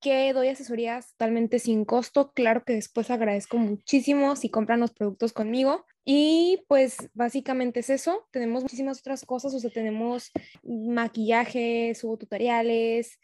[0.00, 2.32] que doy asesorías totalmente sin costo.
[2.32, 5.84] Claro que después agradezco muchísimo si compran los productos conmigo.
[6.04, 8.26] Y pues básicamente es eso.
[8.30, 10.30] Tenemos muchísimas otras cosas, o sea, tenemos
[10.62, 13.18] maquillaje, subo tutoriales,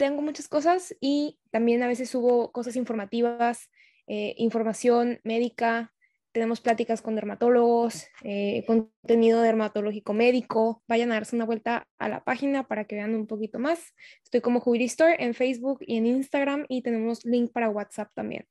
[0.00, 3.68] tengo muchas cosas y también a veces subo cosas informativas,
[4.06, 5.92] eh, información médica,
[6.32, 10.82] tenemos pláticas con dermatólogos, eh, contenido dermatológico médico.
[10.88, 13.92] Vayan a darse una vuelta a la página para que vean un poquito más.
[14.24, 18.46] Estoy como Judy Store en Facebook y en Instagram y tenemos link para WhatsApp también.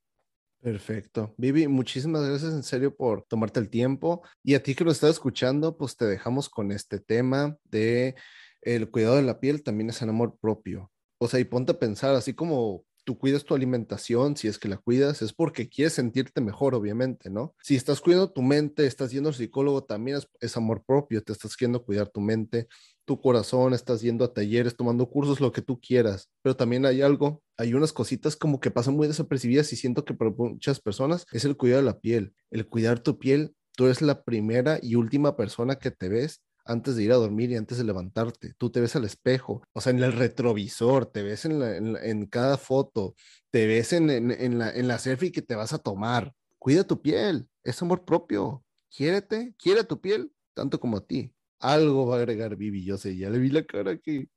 [0.61, 1.33] Perfecto.
[1.37, 4.21] Vivi, muchísimas gracias en serio por tomarte el tiempo.
[4.43, 8.13] Y a ti que lo estás escuchando, pues te dejamos con este tema de
[8.61, 10.91] el cuidado de la piel también es el amor propio.
[11.19, 14.67] O sea, y ponte a pensar, así como tú cuidas tu alimentación, si es que
[14.67, 17.55] la cuidas, es porque quieres sentirte mejor, obviamente, ¿no?
[17.63, 21.57] Si estás cuidando tu mente, estás yendo al psicólogo, también es, amor propio, te estás
[21.57, 22.67] queriendo cuidar tu mente,
[23.05, 27.01] tu corazón, estás yendo a talleres, tomando cursos, lo que tú quieras, pero también hay
[27.01, 31.25] algo, hay unas cositas como que pasan muy desapercibidas y siento que para muchas personas
[31.31, 34.95] es el cuidado de la piel, el cuidar tu piel, tú eres la primera y
[34.95, 38.53] última persona que te ves antes de ir a dormir y antes de levantarte.
[38.57, 43.15] Tú te ves al espejo, o sea, en el retrovisor, te ves en, cada foto,
[43.49, 46.33] te ves en, la, en la selfie que te vas a tomar.
[46.59, 48.63] Cuida tu piel, es amor propio.
[48.89, 51.33] Quiérete, quiere tu piel tanto como a ti.
[51.59, 54.29] Algo va a agregar Vivi, yo sé, ya le vi la cara aquí.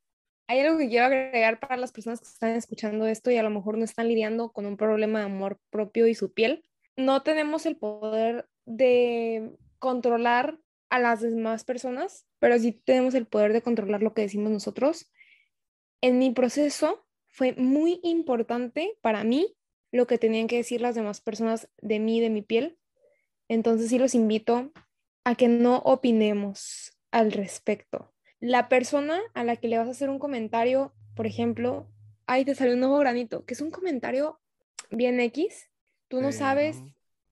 [0.48, 3.50] Hay algo que quiero agregar para las personas que están escuchando esto y a lo
[3.50, 6.64] mejor no están lidiando con un problema de amor propio y su piel.
[6.96, 10.58] No tenemos el poder de controlar
[10.92, 15.10] a las demás personas, pero sí tenemos el poder de controlar lo que decimos nosotros.
[16.02, 19.56] En mi proceso fue muy importante para mí
[19.90, 22.78] lo que tenían que decir las demás personas de mí, de mi piel.
[23.48, 24.70] Entonces sí los invito
[25.24, 28.12] a que no opinemos al respecto.
[28.38, 31.90] La persona a la que le vas a hacer un comentario, por ejemplo,
[32.26, 34.38] ahí te salió un nuevo granito, que es un comentario
[34.90, 35.70] bien X,
[36.08, 36.82] tú no sabes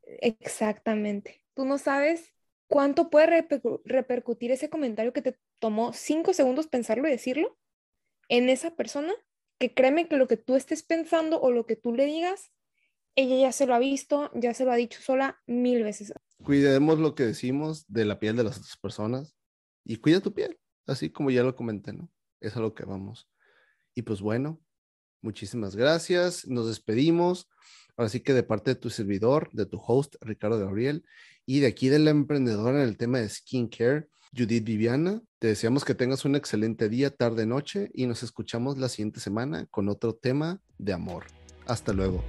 [0.02, 2.32] exactamente, tú no sabes
[2.70, 3.48] ¿cuánto puede
[3.84, 7.58] repercutir ese comentario que te tomó cinco segundos pensarlo y decirlo
[8.28, 9.12] en esa persona?
[9.58, 12.52] Que créeme que lo que tú estés pensando o lo que tú le digas,
[13.16, 16.14] ella ya se lo ha visto, ya se lo ha dicho sola mil veces.
[16.42, 19.36] Cuidemos lo que decimos de la piel de las otras personas
[19.84, 22.08] y cuida tu piel, así como ya lo comenté, ¿no?
[22.40, 23.28] Es a lo que vamos.
[23.96, 24.62] Y pues bueno,
[25.20, 27.48] muchísimas gracias, nos despedimos.
[28.00, 31.04] Ahora sí que de parte de tu servidor, de tu host, Ricardo Gabriel,
[31.44, 35.20] y de aquí de la emprendedora en el tema de skincare, Judith Viviana.
[35.38, 39.66] Te deseamos que tengas un excelente día, tarde, noche y nos escuchamos la siguiente semana
[39.66, 41.26] con otro tema de amor.
[41.66, 42.24] Hasta luego.